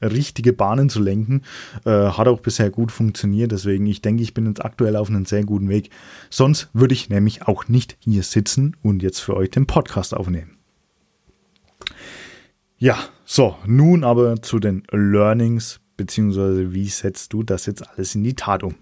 richtige 0.00 0.52
Bahnen 0.52 0.88
zu 0.88 1.00
lenken. 1.00 1.42
Äh, 1.84 1.90
hat 1.90 2.28
auch 2.28 2.40
bisher 2.40 2.70
gut 2.70 2.92
funktioniert, 2.92 3.52
deswegen 3.52 3.86
ich 3.86 4.02
denke, 4.02 4.22
ich 4.22 4.34
bin 4.34 4.46
jetzt 4.46 4.64
aktuell 4.64 4.96
auf 4.96 5.08
einem 5.08 5.26
sehr 5.26 5.44
guten 5.44 5.68
Weg. 5.68 5.90
Sonst 6.30 6.68
würde 6.72 6.94
ich 6.94 7.08
nämlich 7.08 7.46
auch 7.46 7.68
nicht 7.68 7.96
hier 8.00 8.22
sitzen 8.22 8.76
und 8.82 9.02
jetzt 9.02 9.20
für 9.20 9.36
euch 9.36 9.50
den 9.50 9.66
Podcast 9.66 10.14
aufnehmen. 10.14 10.58
Ja, 12.76 12.98
so, 13.24 13.56
nun 13.66 14.04
aber 14.04 14.42
zu 14.42 14.58
den 14.58 14.82
Learnings, 14.90 15.80
beziehungsweise 15.96 16.72
wie 16.72 16.88
setzt 16.88 17.32
du 17.32 17.42
das 17.42 17.66
jetzt 17.66 17.88
alles 17.88 18.14
in 18.14 18.24
die 18.24 18.34
Tat 18.34 18.62
um? 18.62 18.74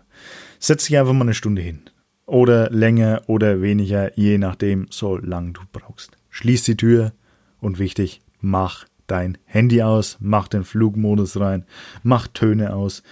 Setz 0.59 0.87
dich 0.87 0.99
einfach 0.99 1.13
mal 1.13 1.23
eine 1.23 1.35
Stunde 1.35 1.63
hin. 1.63 1.83
Oder 2.27 2.71
länger 2.71 3.23
oder 3.27 3.61
weniger, 3.61 4.17
je 4.19 4.39
nachdem, 4.39 4.87
so 4.91 5.17
lang 5.17 5.53
du 5.53 5.61
brauchst. 5.73 6.17
Schließ 6.31 6.65
die 6.65 6.77
Tür 6.77 7.13
und 7.61 7.79
wichtig, 7.79 8.23
mach 8.41 8.87
dein 9.07 9.37
Handy 9.45 9.83
aus, 9.83 10.17
mach 10.21 10.49
den 10.49 10.65
Flugmodus 10.65 11.39
rein, 11.39 11.67
mach 12.03 12.29
Töne 12.29 12.75
aus, 12.75 13.03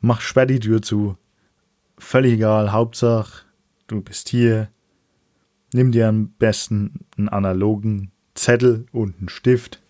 mach 0.00 0.20
sperr 0.20 0.46
die 0.46 0.60
Tür 0.60 0.82
zu. 0.82 1.16
Völlig 1.98 2.34
egal, 2.34 2.72
Hauptsache, 2.72 3.44
du 3.86 4.00
bist 4.00 4.28
hier. 4.28 4.68
Nimm 5.72 5.92
dir 5.92 6.08
am 6.08 6.30
besten 6.38 7.00
einen 7.16 7.28
analogen 7.28 8.10
Zettel 8.34 8.86
und 8.92 9.18
einen 9.18 9.28
Stift 9.28 9.82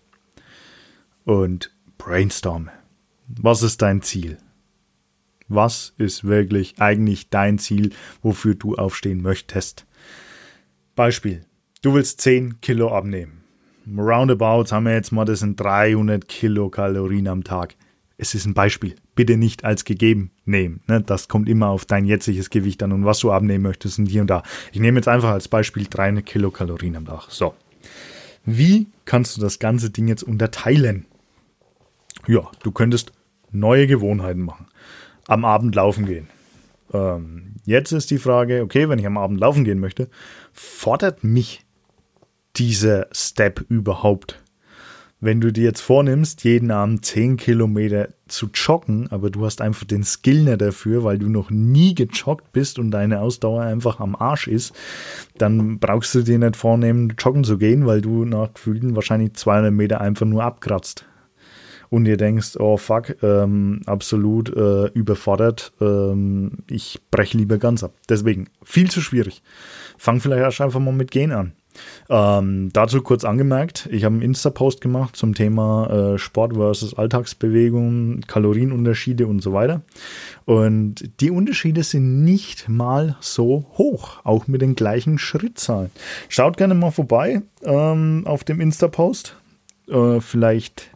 und 1.23 1.71
brainstorm. 1.97 2.69
Was 3.39 3.63
ist 3.63 3.81
dein 3.81 4.01
Ziel? 4.01 4.37
Was 5.47 5.93
ist 5.97 6.23
wirklich 6.23 6.75
eigentlich 6.79 7.29
dein 7.29 7.59
Ziel, 7.59 7.91
wofür 8.21 8.55
du 8.55 8.75
aufstehen 8.75 9.21
möchtest? 9.21 9.85
Beispiel. 10.95 11.41
Du 11.81 11.93
willst 11.93 12.21
10 12.21 12.61
Kilo 12.61 12.95
abnehmen. 12.95 13.43
Roundabout 13.87 14.71
haben 14.71 14.85
wir 14.85 14.93
jetzt 14.93 15.11
mal, 15.11 15.25
das 15.25 15.39
sind 15.39 15.59
300 15.59 16.27
Kilokalorien 16.27 17.27
am 17.27 17.43
Tag. 17.43 17.75
Es 18.17 18.35
ist 18.35 18.45
ein 18.45 18.53
Beispiel. 18.53 18.95
Bitte 19.15 19.37
nicht 19.37 19.65
als 19.65 19.83
gegeben 19.83 20.31
nehmen. 20.45 20.81
Ne? 20.87 21.01
Das 21.01 21.27
kommt 21.27 21.49
immer 21.49 21.69
auf 21.69 21.85
dein 21.85 22.05
jetziges 22.05 22.49
Gewicht 22.49 22.83
an 22.83 22.91
und 22.91 23.05
was 23.05 23.19
du 23.19 23.31
abnehmen 23.31 23.63
möchtest 23.63 23.97
und 23.97 24.05
hier 24.05 24.21
und 24.21 24.29
da. 24.29 24.43
Ich 24.71 24.79
nehme 24.79 24.99
jetzt 24.99 25.07
einfach 25.07 25.31
als 25.31 25.47
Beispiel 25.47 25.87
300 25.89 26.25
Kilokalorien 26.25 26.95
am 26.95 27.05
Tag. 27.05 27.25
So. 27.29 27.55
Wie 28.45 28.87
kannst 29.05 29.37
du 29.37 29.41
das 29.41 29.59
ganze 29.59 29.89
Ding 29.89 30.07
jetzt 30.07 30.23
unterteilen? 30.23 31.05
Ja, 32.27 32.51
du 32.61 32.71
könntest 32.71 33.11
neue 33.51 33.87
Gewohnheiten 33.87 34.41
machen. 34.41 34.67
Am 35.27 35.45
Abend 35.45 35.75
laufen 35.75 36.05
gehen. 36.05 36.27
Ähm, 36.93 37.55
jetzt 37.65 37.91
ist 37.91 38.11
die 38.11 38.17
Frage, 38.17 38.61
okay, 38.61 38.89
wenn 38.89 38.99
ich 38.99 39.05
am 39.05 39.17
Abend 39.17 39.39
laufen 39.39 39.63
gehen 39.63 39.79
möchte, 39.79 40.09
fordert 40.51 41.23
mich 41.23 41.65
dieser 42.55 43.07
Step 43.11 43.63
überhaupt? 43.69 44.41
Wenn 45.23 45.39
du 45.39 45.53
dir 45.53 45.65
jetzt 45.65 45.81
vornimmst, 45.81 46.43
jeden 46.43 46.71
Abend 46.71 47.05
10 47.05 47.37
Kilometer 47.37 48.09
zu 48.27 48.49
joggen, 48.55 49.07
aber 49.11 49.29
du 49.29 49.45
hast 49.45 49.61
einfach 49.61 49.85
den 49.85 50.03
Skill 50.03 50.45
nicht 50.45 50.61
dafür, 50.61 51.03
weil 51.03 51.19
du 51.19 51.29
noch 51.29 51.51
nie 51.51 51.93
gejoggt 51.93 52.51
bist 52.53 52.79
und 52.79 52.89
deine 52.89 53.21
Ausdauer 53.21 53.61
einfach 53.61 53.99
am 53.99 54.15
Arsch 54.15 54.47
ist, 54.47 54.73
dann 55.37 55.77
brauchst 55.77 56.15
du 56.15 56.23
dir 56.23 56.39
nicht 56.39 56.55
vornehmen, 56.55 57.13
joggen 57.19 57.43
zu 57.43 57.59
gehen, 57.59 57.85
weil 57.85 58.01
du 58.01 58.25
nach 58.25 58.55
gefühlten 58.55 58.95
wahrscheinlich 58.95 59.33
200 59.33 59.71
Meter 59.71 60.01
einfach 60.01 60.25
nur 60.25 60.43
abkratzt 60.43 61.05
und 61.91 62.05
ihr 62.05 62.17
denkst, 62.17 62.55
oh 62.57 62.77
fuck, 62.77 63.21
ähm, 63.21 63.81
absolut 63.85 64.49
äh, 64.55 64.87
überfordert, 64.93 65.73
ähm, 65.81 66.59
ich 66.69 67.01
breche 67.11 67.37
lieber 67.37 67.57
ganz 67.57 67.83
ab. 67.83 67.91
Deswegen, 68.07 68.47
viel 68.63 68.89
zu 68.89 69.01
schwierig. 69.01 69.43
Fang 69.97 70.21
vielleicht 70.21 70.41
erst 70.41 70.61
einfach 70.61 70.79
mal 70.79 70.93
mit 70.93 71.11
Gehen 71.11 71.33
an. 71.33 71.51
Ähm, 72.09 72.69
dazu 72.71 73.01
kurz 73.01 73.25
angemerkt, 73.25 73.89
ich 73.91 74.05
habe 74.05 74.13
einen 74.13 74.21
Insta-Post 74.21 74.79
gemacht 74.79 75.17
zum 75.17 75.33
Thema 75.33 76.13
äh, 76.13 76.17
Sport 76.17 76.53
versus 76.53 76.97
Alltagsbewegung, 76.97 78.21
Kalorienunterschiede 78.21 79.27
und 79.27 79.41
so 79.41 79.51
weiter. 79.51 79.81
Und 80.45 81.09
die 81.19 81.29
Unterschiede 81.29 81.83
sind 81.83 82.23
nicht 82.23 82.69
mal 82.69 83.17
so 83.19 83.65
hoch, 83.77 84.19
auch 84.23 84.47
mit 84.47 84.61
den 84.61 84.75
gleichen 84.75 85.17
Schrittzahlen. 85.17 85.91
Schaut 86.29 86.55
gerne 86.55 86.73
mal 86.73 86.91
vorbei 86.91 87.41
ähm, 87.63 88.23
auf 88.25 88.45
dem 88.45 88.61
Insta-Post. 88.61 89.35
Äh, 89.89 90.21
vielleicht 90.21 90.91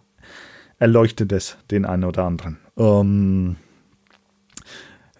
erleuchtet 0.79 1.31
es 1.31 1.57
den 1.71 1.85
einen 1.85 2.03
oder 2.03 2.23
anderen. 2.23 2.57
Ähm, 2.77 3.55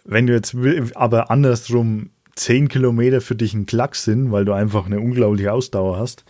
wenn 0.04 0.28
du 0.28 0.34
jetzt 0.34 0.56
aber 0.96 1.32
andersrum 1.32 2.10
10 2.36 2.68
Kilometer 2.68 3.22
für 3.22 3.36
dich 3.36 3.54
ein 3.54 3.66
Klacks 3.66 4.04
sind, 4.04 4.32
weil 4.32 4.46
du 4.46 4.54
einfach 4.54 4.86
eine 4.86 5.00
unglaubliche 5.00 5.54
Ausdauer 5.54 5.98
hast, 5.98 6.26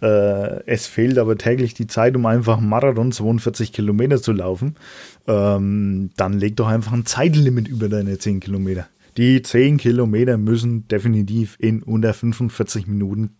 äh, 0.00 0.64
es 0.64 0.86
fehlt 0.86 1.18
aber 1.18 1.36
täglich 1.36 1.74
die 1.74 1.86
Zeit, 1.86 2.16
um 2.16 2.24
einfach 2.26 2.58
einen 2.58 2.68
Marathon 2.68 3.12
42 3.12 3.72
Kilometer 3.72 4.22
zu 4.22 4.32
laufen, 4.32 4.76
ähm, 5.26 6.10
dann 6.16 6.34
leg 6.34 6.56
doch 6.56 6.68
einfach 6.68 6.92
ein 6.92 7.06
Zeitlimit 7.06 7.68
über 7.68 7.88
deine 7.88 8.18
10 8.18 8.40
Kilometer. 8.40 8.86
Die 9.16 9.42
10 9.42 9.76
Kilometer 9.76 10.38
müssen 10.38 10.86
definitiv 10.88 11.56
in 11.58 11.82
unter 11.82 12.14
45 12.14 12.86
Minuten 12.86 13.36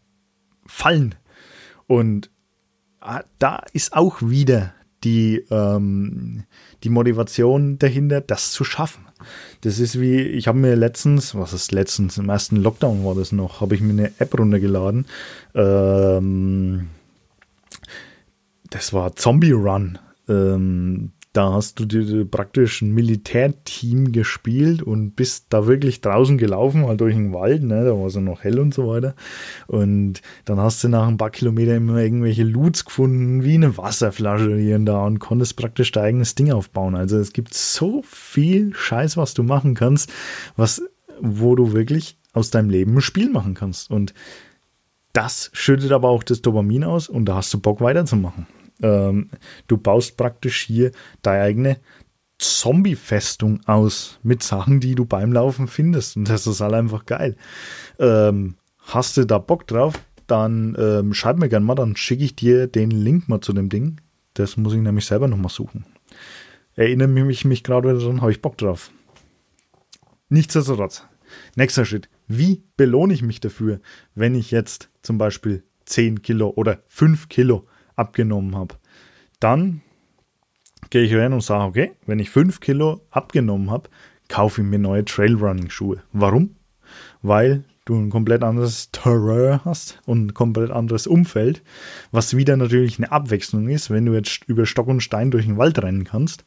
fallen. 0.66 1.14
Und 1.86 2.30
ah, 3.00 3.22
da 3.38 3.62
ist 3.72 3.94
auch 3.94 4.20
wieder 4.20 4.74
die, 5.04 5.44
ähm, 5.50 6.44
die 6.84 6.90
Motivation 6.90 7.78
dahinter, 7.78 8.20
das 8.20 8.52
zu 8.52 8.64
schaffen. 8.64 9.06
Das 9.62 9.78
ist 9.78 10.00
wie, 10.00 10.20
ich 10.20 10.48
habe 10.48 10.58
mir 10.58 10.74
letztens, 10.76 11.34
was 11.34 11.52
ist 11.52 11.72
letztens, 11.72 12.18
im 12.18 12.28
ersten 12.28 12.56
Lockdown 12.56 13.04
war 13.04 13.14
das 13.14 13.32
noch, 13.32 13.60
habe 13.60 13.74
ich 13.74 13.80
mir 13.80 13.92
eine 13.92 14.12
App 14.18 14.38
runtergeladen. 14.38 15.06
Ähm, 15.54 16.88
das 18.70 18.92
war 18.92 19.16
Zombie 19.16 19.52
Run. 19.52 19.98
Ähm, 20.28 21.12
da 21.32 21.52
hast 21.52 21.78
du 21.78 21.84
dir 21.84 22.24
praktisch 22.24 22.82
ein 22.82 22.92
Militärteam 22.92 24.10
gespielt 24.10 24.82
und 24.82 25.12
bist 25.12 25.46
da 25.50 25.66
wirklich 25.66 26.00
draußen 26.00 26.38
gelaufen, 26.38 26.86
halt 26.86 27.00
durch 27.00 27.14
den 27.14 27.32
Wald, 27.32 27.62
ne? 27.62 27.84
da 27.84 27.96
war 27.96 28.06
es 28.06 28.16
ja 28.16 28.20
noch 28.20 28.42
hell 28.42 28.58
und 28.58 28.74
so 28.74 28.88
weiter. 28.88 29.14
Und 29.68 30.22
dann 30.44 30.58
hast 30.58 30.82
du 30.82 30.88
nach 30.88 31.06
ein 31.06 31.18
paar 31.18 31.30
Kilometern 31.30 31.76
immer 31.76 31.98
irgendwelche 31.98 32.42
Loots 32.42 32.84
gefunden, 32.84 33.44
wie 33.44 33.54
eine 33.54 33.76
Wasserflasche 33.76 34.56
hier 34.56 34.74
und 34.74 34.86
da 34.86 35.04
und 35.04 35.20
konntest 35.20 35.56
praktisch 35.56 35.92
dein 35.92 36.04
eigenes 36.04 36.34
Ding 36.34 36.50
aufbauen. 36.50 36.96
Also 36.96 37.18
es 37.18 37.32
gibt 37.32 37.54
so 37.54 38.02
viel 38.04 38.74
Scheiß, 38.74 39.16
was 39.16 39.32
du 39.32 39.44
machen 39.44 39.74
kannst, 39.74 40.10
was, 40.56 40.82
wo 41.20 41.54
du 41.54 41.72
wirklich 41.72 42.16
aus 42.32 42.50
deinem 42.50 42.70
Leben 42.70 42.96
ein 42.96 43.02
Spiel 43.02 43.30
machen 43.30 43.54
kannst. 43.54 43.90
Und 43.90 44.14
das 45.12 45.50
schüttet 45.52 45.92
aber 45.92 46.08
auch 46.08 46.24
das 46.24 46.42
Dopamin 46.42 46.82
aus 46.82 47.08
und 47.08 47.26
da 47.26 47.36
hast 47.36 47.54
du 47.54 47.60
Bock 47.60 47.80
weiterzumachen. 47.80 48.46
Ähm, 48.82 49.30
du 49.66 49.76
baust 49.76 50.16
praktisch 50.16 50.62
hier 50.62 50.92
deine 51.22 51.42
eigene 51.42 51.76
Zombie-Festung 52.38 53.60
aus 53.66 54.18
mit 54.22 54.42
Sachen, 54.42 54.80
die 54.80 54.94
du 54.94 55.04
beim 55.04 55.32
Laufen 55.32 55.68
findest. 55.68 56.16
Und 56.16 56.28
das 56.28 56.46
ist 56.46 56.60
halt 56.60 56.72
einfach 56.74 57.06
geil. 57.06 57.36
Ähm, 57.98 58.56
hast 58.78 59.16
du 59.16 59.24
da 59.26 59.38
Bock 59.38 59.66
drauf? 59.66 59.94
Dann 60.26 60.76
ähm, 60.78 61.12
schreib 61.12 61.38
mir 61.38 61.48
gerne 61.48 61.66
mal, 61.66 61.74
dann 61.74 61.96
schicke 61.96 62.24
ich 62.24 62.36
dir 62.36 62.66
den 62.66 62.90
Link 62.90 63.28
mal 63.28 63.40
zu 63.40 63.52
dem 63.52 63.68
Ding. 63.68 64.00
Das 64.34 64.56
muss 64.56 64.74
ich 64.74 64.80
nämlich 64.80 65.04
selber 65.06 65.28
nochmal 65.28 65.50
suchen. 65.50 65.84
erinnere 66.76 67.08
mich, 67.08 67.44
mich 67.44 67.64
gerade 67.64 67.88
wieder 67.88 67.98
dran, 67.98 68.20
habe 68.20 68.30
ich 68.30 68.40
Bock 68.40 68.56
drauf. 68.56 68.90
Nichtsdestotrotz, 70.28 71.04
nächster 71.56 71.84
Schritt. 71.84 72.08
Wie 72.28 72.62
belohne 72.76 73.12
ich 73.12 73.22
mich 73.22 73.40
dafür, 73.40 73.80
wenn 74.14 74.36
ich 74.36 74.52
jetzt 74.52 74.88
zum 75.02 75.18
Beispiel 75.18 75.64
10 75.86 76.22
Kilo 76.22 76.52
oder 76.54 76.78
5 76.86 77.28
Kilo 77.28 77.66
abgenommen 78.00 78.56
habe? 78.56 78.74
Dann 79.38 79.82
gehe 80.90 81.02
ich 81.02 81.14
rein 81.14 81.32
und 81.32 81.42
sage, 81.42 81.64
okay, 81.64 81.92
wenn 82.06 82.18
ich 82.18 82.30
5 82.30 82.60
Kilo 82.60 83.00
abgenommen 83.10 83.70
habe, 83.70 83.88
kaufe 84.28 84.62
ich 84.62 84.66
mir 84.66 84.78
neue 84.78 85.04
Trailrunning-Schuhe. 85.04 86.02
Warum? 86.12 86.56
Weil 87.22 87.64
du 87.84 87.96
ein 87.96 88.10
komplett 88.10 88.42
anderes 88.42 88.90
Terrain 88.92 89.60
hast 89.64 90.00
und 90.06 90.26
ein 90.26 90.34
komplett 90.34 90.70
anderes 90.70 91.06
Umfeld, 91.06 91.62
was 92.12 92.36
wieder 92.36 92.56
natürlich 92.56 92.98
eine 92.98 93.10
Abwechslung 93.10 93.68
ist, 93.68 93.90
wenn 93.90 94.06
du 94.06 94.14
jetzt 94.14 94.44
über 94.46 94.66
Stock 94.66 94.86
und 94.86 95.02
Stein 95.02 95.30
durch 95.30 95.46
den 95.46 95.58
Wald 95.58 95.82
rennen 95.82 96.04
kannst, 96.04 96.44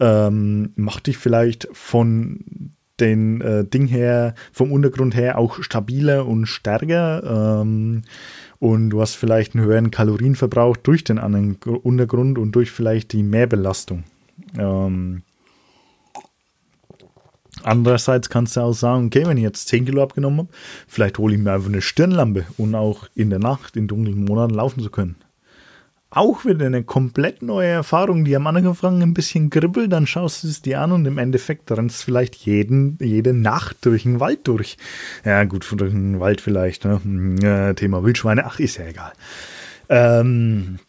ähm, 0.00 0.72
macht 0.76 1.06
dich 1.06 1.18
vielleicht 1.18 1.68
von 1.72 2.74
den 3.02 3.40
äh, 3.40 3.64
Ding 3.64 3.86
her, 3.86 4.34
vom 4.52 4.72
Untergrund 4.72 5.14
her 5.14 5.38
auch 5.38 5.62
stabiler 5.62 6.26
und 6.26 6.46
stärker. 6.46 7.60
Ähm, 7.60 8.02
und 8.58 8.90
du 8.90 9.00
hast 9.00 9.16
vielleicht 9.16 9.54
einen 9.54 9.64
höheren 9.64 9.90
Kalorienverbrauch 9.90 10.76
durch 10.76 11.04
den 11.04 11.18
anderen 11.18 11.56
Untergrund 11.56 12.38
und 12.38 12.52
durch 12.52 12.70
vielleicht 12.70 13.12
die 13.12 13.22
Mehrbelastung. 13.22 14.04
Ähm, 14.56 15.22
Andererseits 17.64 18.28
kannst 18.28 18.56
du 18.56 18.60
auch 18.60 18.72
sagen, 18.72 19.06
okay, 19.06 19.24
wenn 19.26 19.36
ich 19.36 19.42
jetzt 19.42 19.68
10 19.68 19.84
Kilo 19.84 20.02
abgenommen 20.02 20.38
habe, 20.40 20.48
vielleicht 20.88 21.18
hole 21.18 21.34
ich 21.34 21.40
mir 21.40 21.52
einfach 21.52 21.68
eine 21.68 21.82
Stirnlampe, 21.82 22.46
um 22.56 22.74
auch 22.74 23.06
in 23.14 23.30
der 23.30 23.38
Nacht, 23.38 23.76
in 23.76 23.88
dunklen 23.88 24.24
Monaten 24.24 24.54
laufen 24.54 24.82
zu 24.82 24.90
können. 24.90 25.16
Auch 26.14 26.44
wieder 26.44 26.66
eine 26.66 26.84
komplett 26.84 27.40
neue 27.40 27.68
Erfahrung, 27.68 28.26
die 28.26 28.36
am 28.36 28.46
Anfang 28.46 29.00
ein 29.00 29.14
bisschen 29.14 29.48
kribbelt, 29.48 29.90
dann 29.90 30.06
schaust 30.06 30.44
du 30.44 30.48
es 30.48 30.60
dir 30.60 30.82
an 30.82 30.92
und 30.92 31.06
im 31.06 31.16
Endeffekt 31.16 31.70
rennst 31.72 32.02
du 32.02 32.04
vielleicht 32.04 32.34
jeden, 32.34 32.98
jede 33.00 33.32
Nacht 33.32 33.78
durch 33.86 34.02
den 34.02 34.20
Wald 34.20 34.46
durch. 34.46 34.76
Ja, 35.24 35.42
gut, 35.44 35.66
durch 35.74 35.90
den 35.90 36.20
Wald 36.20 36.42
vielleicht, 36.42 36.84
ne? 36.84 37.00
Hm, 37.02 37.76
Thema 37.76 38.04
Wildschweine, 38.04 38.44
ach, 38.44 38.60
ist 38.60 38.76
ja 38.76 38.84
egal. 38.84 39.12
Ähm, 39.88 40.80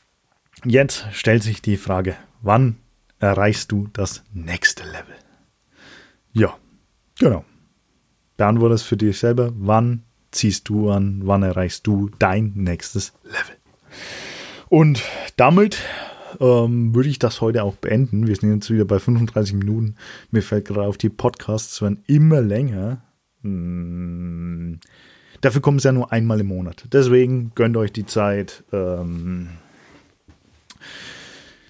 jetzt 0.66 1.06
stellt 1.14 1.42
sich 1.42 1.62
die 1.62 1.78
Frage, 1.78 2.18
wann 2.42 2.76
erreichst 3.20 3.72
du 3.72 3.88
das 3.94 4.26
nächste 4.34 4.84
Level? 4.84 5.16
Ja, 6.34 6.58
genau. 7.18 7.46
Beantworte 8.36 8.76
es 8.76 8.82
für 8.82 8.98
dich 8.98 9.18
selber. 9.20 9.54
Wann 9.56 10.04
ziehst 10.32 10.68
du 10.68 10.90
an? 10.90 11.22
Wann 11.24 11.44
erreichst 11.44 11.88
du 11.88 12.10
dein 12.20 12.52
nächstes 12.56 13.14
Level? 13.24 13.56
Und 14.74 15.04
damit 15.38 15.78
ähm, 16.40 16.96
würde 16.96 17.08
ich 17.08 17.20
das 17.20 17.42
heute 17.42 17.62
auch 17.62 17.76
beenden. 17.76 18.26
Wir 18.26 18.36
sind 18.36 18.56
jetzt 18.56 18.72
wieder 18.72 18.86
bei 18.86 18.98
35 18.98 19.54
Minuten. 19.54 19.98
Mir 20.32 20.42
fällt 20.42 20.66
gerade 20.66 20.88
auf, 20.88 20.98
die 20.98 21.10
Podcasts 21.10 21.80
werden 21.84 22.02
immer 22.08 22.42
länger. 22.42 23.04
Hm. 23.44 24.80
Dafür 25.42 25.62
kommen 25.62 25.78
sie 25.78 25.90
ja 25.90 25.92
nur 25.92 26.12
einmal 26.12 26.40
im 26.40 26.48
Monat. 26.48 26.86
Deswegen 26.92 27.52
gönnt 27.54 27.78
euch 27.78 27.94
die 27.94 28.08
Zeit. 28.08 28.64
Ähm, 28.74 29.50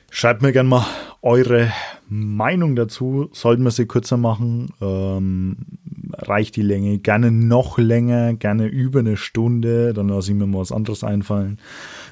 schreibt 0.09 0.41
mir 0.41 0.53
gerne 0.53 0.69
mal 0.69 0.85
eure 1.21 1.73
Meinung 2.07 2.77
dazu. 2.77 3.27
Sollten 3.33 3.63
wir 3.65 3.71
sie 3.71 3.85
kürzer 3.85 4.15
machen? 4.15 4.71
Ähm, 4.79 5.57
reicht 6.13 6.55
die 6.55 6.61
Länge? 6.61 6.99
Gerne 6.99 7.31
noch 7.31 7.77
länger, 7.77 8.33
gerne 8.33 8.67
über 8.67 8.99
eine 8.99 9.17
Stunde. 9.17 9.93
Dann 9.93 10.09
lasse 10.09 10.31
ich 10.31 10.37
mir 10.37 10.47
mal 10.47 10.59
was 10.59 10.71
anderes 10.71 11.03
einfallen. 11.03 11.59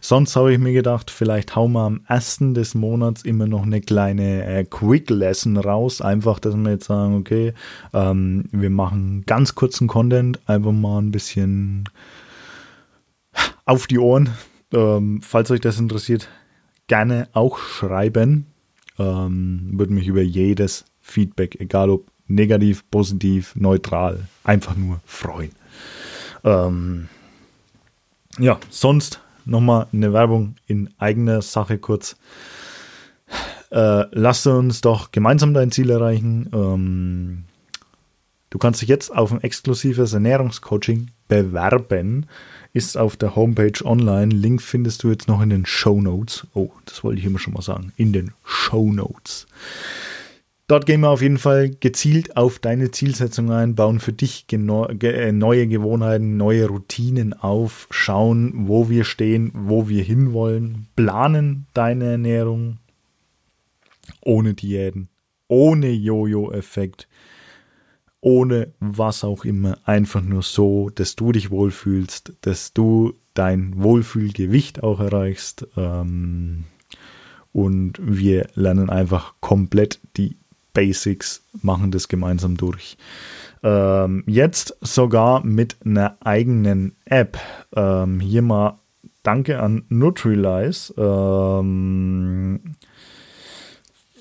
Sonst 0.01 0.35
habe 0.35 0.53
ich 0.53 0.59
mir 0.59 0.73
gedacht, 0.73 1.11
vielleicht 1.11 1.55
hauen 1.55 1.73
wir 1.73 1.81
am 1.81 2.01
ersten 2.07 2.53
des 2.53 2.75
Monats 2.75 3.23
immer 3.23 3.47
noch 3.47 3.63
eine 3.63 3.81
kleine 3.81 4.45
äh, 4.45 4.63
Quick 4.63 5.09
Lesson 5.09 5.57
raus. 5.57 6.01
Einfach, 6.01 6.39
dass 6.39 6.55
wir 6.55 6.71
jetzt 6.71 6.85
sagen, 6.85 7.15
okay, 7.15 7.53
ähm, 7.93 8.45
wir 8.51 8.69
machen 8.69 9.23
ganz 9.25 9.55
kurzen 9.55 9.87
Content, 9.87 10.39
einfach 10.47 10.71
mal 10.71 10.99
ein 10.99 11.11
bisschen 11.11 11.89
auf 13.65 13.87
die 13.87 13.99
Ohren. 13.99 14.29
Ähm, 14.73 15.21
falls 15.21 15.51
euch 15.51 15.61
das 15.61 15.79
interessiert, 15.79 16.29
gerne 16.87 17.27
auch 17.33 17.57
schreiben 17.57 18.47
ähm, 19.01 19.71
würde 19.73 19.93
mich 19.93 20.07
über 20.07 20.21
jedes 20.21 20.85
Feedback, 20.99 21.59
egal 21.59 21.89
ob 21.89 22.10
negativ, 22.35 22.89
positiv, 22.89 23.55
neutral, 23.55 24.27
einfach 24.43 24.75
nur 24.75 24.99
freuen. 25.05 25.51
Ähm, 26.43 27.09
ja, 28.39 28.59
sonst 28.69 29.21
nochmal 29.45 29.87
eine 29.91 30.13
Werbung 30.13 30.55
in 30.67 30.89
eigener 30.97 31.41
Sache 31.41 31.77
kurz. 31.77 32.15
Äh, 33.71 34.05
lasst 34.11 34.47
uns 34.47 34.81
doch 34.81 35.11
gemeinsam 35.11 35.53
dein 35.53 35.71
Ziel 35.71 35.89
erreichen. 35.89 36.49
Ähm, 36.53 37.43
du 38.49 38.57
kannst 38.57 38.81
dich 38.81 38.89
jetzt 38.89 39.15
auf 39.15 39.31
ein 39.31 39.41
exklusives 39.41 40.13
Ernährungscoaching 40.13 41.07
bewerben 41.27 42.27
ist 42.73 42.97
auf 42.97 43.17
der 43.17 43.35
Homepage 43.35 43.83
online. 43.83 44.33
Link 44.33 44.61
findest 44.61 45.03
du 45.03 45.09
jetzt 45.09 45.27
noch 45.27 45.41
in 45.41 45.49
den 45.49 45.65
Show 45.65 46.01
Notes. 46.01 46.47
Oh, 46.53 46.69
das 46.85 47.03
wollte 47.03 47.19
ich 47.19 47.25
immer 47.25 47.39
schon 47.39 47.53
mal 47.53 47.61
sagen. 47.61 47.91
In 47.97 48.13
den 48.13 48.31
Show 48.45 48.91
Notes. 48.91 49.47
Dort 50.67 50.85
gehen 50.85 51.01
wir 51.01 51.09
auf 51.09 51.21
jeden 51.21 51.37
Fall 51.37 51.69
gezielt 51.69 52.37
auf 52.37 52.59
deine 52.59 52.91
Zielsetzung 52.91 53.51
ein, 53.51 53.75
bauen 53.75 53.99
für 53.99 54.13
dich 54.13 54.45
äh, 54.51 54.57
neue 54.57 55.67
Gewohnheiten, 55.67 56.37
neue 56.37 56.67
Routinen 56.67 57.33
auf, 57.33 57.87
schauen, 57.91 58.67
wo 58.67 58.89
wir 58.89 59.03
stehen, 59.03 59.51
wo 59.53 59.89
wir 59.89 60.03
hinwollen, 60.03 60.87
planen 60.95 61.67
deine 61.73 62.11
Ernährung 62.11 62.77
ohne 64.21 64.53
Diäten, 64.53 65.09
ohne 65.47 65.89
Jojo-Effekt, 65.89 67.07
ohne 68.21 68.71
was 68.79 69.23
auch 69.23 69.45
immer, 69.45 69.77
einfach 69.83 70.21
nur 70.21 70.43
so, 70.43 70.89
dass 70.89 71.15
du 71.15 71.31
dich 71.31 71.49
wohlfühlst, 71.49 72.33
dass 72.41 72.71
du 72.73 73.13
dein 73.33 73.81
Wohlfühlgewicht 73.81 74.83
auch 74.83 74.99
erreichst. 74.99 75.67
Ähm, 75.75 76.65
und 77.51 77.99
wir 78.01 78.47
lernen 78.53 78.89
einfach 78.89 79.35
komplett 79.41 79.99
die 80.15 80.37
Basics, 80.73 81.43
machen 81.61 81.91
das 81.91 82.07
gemeinsam 82.07 82.57
durch. 82.57 82.97
Ähm, 83.63 84.23
jetzt 84.27 84.75
sogar 84.81 85.43
mit 85.45 85.77
einer 85.85 86.17
eigenen 86.21 86.95
App. 87.05 87.37
Ähm, 87.75 88.19
hier 88.19 88.41
mal 88.41 88.79
Danke 89.23 89.59
an 89.59 89.83
Nutrilise. 89.89 90.93
Ähm, 90.97 92.75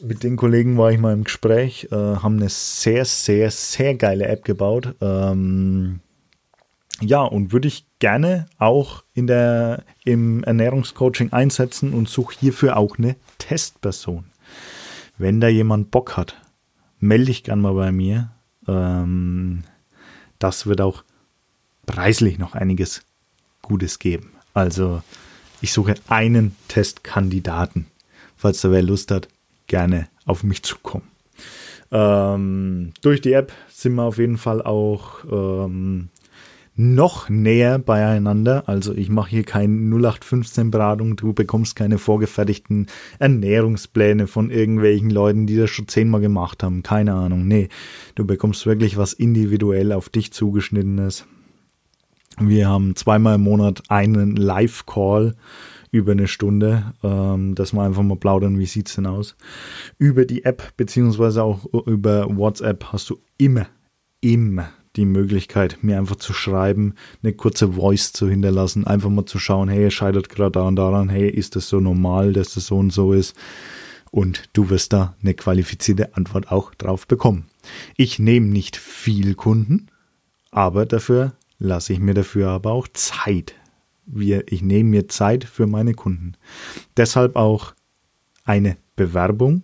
mit 0.02 0.22
den 0.22 0.36
Kollegen 0.36 0.76
war 0.76 0.90
ich 0.92 0.98
mal 0.98 1.12
im 1.12 1.24
Gespräch, 1.24 1.88
äh, 1.90 1.96
haben 1.96 2.36
eine 2.36 2.48
sehr, 2.48 3.04
sehr, 3.04 3.50
sehr 3.50 3.94
geile 3.94 4.26
App 4.26 4.44
gebaut. 4.44 4.94
Ähm, 5.00 6.00
ja, 7.00 7.22
und 7.22 7.52
würde 7.52 7.68
ich 7.68 7.86
gerne 7.98 8.46
auch 8.58 9.04
in 9.14 9.26
der, 9.26 9.84
im 10.04 10.44
Ernährungscoaching 10.44 11.32
einsetzen 11.32 11.94
und 11.94 12.08
suche 12.08 12.34
hierfür 12.38 12.76
auch 12.76 12.98
eine 12.98 13.16
Testperson. 13.38 14.24
Wenn 15.16 15.40
da 15.40 15.48
jemand 15.48 15.90
Bock 15.90 16.16
hat, 16.16 16.39
melde 17.00 17.26
dich 17.26 17.42
gerne 17.42 17.62
mal 17.62 17.74
bei 17.74 17.92
mir. 17.92 18.30
Ähm, 18.68 19.62
das 20.38 20.66
wird 20.66 20.80
auch 20.80 21.04
preislich 21.86 22.38
noch 22.38 22.54
einiges 22.54 23.02
Gutes 23.62 23.98
geben. 23.98 24.32
Also 24.54 25.02
ich 25.60 25.72
suche 25.72 25.94
einen 26.08 26.56
Testkandidaten. 26.68 27.86
Falls 28.36 28.60
da 28.60 28.70
wer 28.70 28.82
Lust 28.82 29.10
hat, 29.10 29.28
gerne 29.66 30.08
auf 30.24 30.42
mich 30.42 30.62
zukommen. 30.62 31.08
Ähm, 31.92 32.92
durch 33.02 33.20
die 33.20 33.32
App 33.32 33.52
sind 33.68 33.94
wir 33.94 34.04
auf 34.04 34.18
jeden 34.18 34.38
Fall 34.38 34.62
auch 34.62 35.24
ähm, 35.30 36.08
noch 36.80 37.28
näher 37.28 37.78
beieinander. 37.78 38.66
Also 38.66 38.94
ich 38.94 39.10
mache 39.10 39.30
hier 39.30 39.44
keine 39.44 39.74
0815 39.74 40.70
Beratung, 40.70 41.16
du 41.16 41.34
bekommst 41.34 41.76
keine 41.76 41.98
vorgefertigten 41.98 42.86
Ernährungspläne 43.18 44.26
von 44.26 44.50
irgendwelchen 44.50 45.10
Leuten, 45.10 45.46
die 45.46 45.56
das 45.56 45.68
schon 45.68 45.88
zehnmal 45.88 46.22
gemacht 46.22 46.62
haben. 46.62 46.82
Keine 46.82 47.12
Ahnung. 47.12 47.46
Nee, 47.46 47.68
du 48.14 48.24
bekommst 48.24 48.64
wirklich 48.64 48.96
was 48.96 49.12
individuell 49.12 49.92
auf 49.92 50.08
dich 50.08 50.32
zugeschnittenes. 50.32 51.26
Wir 52.38 52.68
haben 52.68 52.96
zweimal 52.96 53.34
im 53.34 53.42
Monat 53.42 53.82
einen 53.88 54.36
Live-Call 54.36 55.34
über 55.90 56.12
eine 56.12 56.28
Stunde, 56.28 56.94
ähm, 57.02 57.54
dass 57.54 57.74
wir 57.74 57.82
einfach 57.82 58.02
mal 58.02 58.16
plaudern, 58.16 58.58
wie 58.58 58.66
sieht's 58.66 58.94
denn 58.94 59.06
aus. 59.06 59.36
Über 59.98 60.24
die 60.24 60.44
App 60.44 60.74
beziehungsweise 60.78 61.42
auch 61.42 61.66
über 61.86 62.34
WhatsApp 62.34 62.86
hast 62.86 63.10
du 63.10 63.18
immer, 63.36 63.66
immer 64.22 64.70
die 64.96 65.04
Möglichkeit, 65.04 65.78
mir 65.82 65.98
einfach 65.98 66.16
zu 66.16 66.32
schreiben, 66.32 66.94
eine 67.22 67.32
kurze 67.32 67.74
Voice 67.74 68.12
zu 68.12 68.28
hinterlassen, 68.28 68.86
einfach 68.86 69.10
mal 69.10 69.26
zu 69.26 69.38
schauen, 69.38 69.68
hey, 69.68 69.86
es 69.86 69.94
scheitert 69.94 70.28
gerade 70.28 70.52
daran, 70.52 70.76
daran, 70.76 71.08
hey, 71.08 71.28
ist 71.28 71.56
das 71.56 71.68
so 71.68 71.80
normal, 71.80 72.32
dass 72.32 72.54
das 72.54 72.66
so 72.66 72.78
und 72.78 72.92
so 72.92 73.12
ist? 73.12 73.36
Und 74.10 74.48
du 74.52 74.70
wirst 74.70 74.92
da 74.92 75.14
eine 75.22 75.34
qualifizierte 75.34 76.16
Antwort 76.16 76.50
auch 76.50 76.74
drauf 76.74 77.06
bekommen. 77.06 77.46
Ich 77.96 78.18
nehme 78.18 78.46
nicht 78.46 78.76
viel 78.76 79.34
Kunden, 79.34 79.86
aber 80.50 80.86
dafür 80.86 81.34
lasse 81.58 81.92
ich 81.92 82.00
mir 82.00 82.14
dafür 82.14 82.48
aber 82.48 82.72
auch 82.72 82.88
Zeit 82.88 83.54
ich 84.14 84.62
nehme 84.62 84.90
mir 84.90 85.08
Zeit 85.08 85.44
für 85.44 85.66
meine 85.66 85.94
Kunden. 85.94 86.34
Deshalb 86.96 87.36
auch 87.36 87.74
eine 88.44 88.76
Bewerbung 88.96 89.62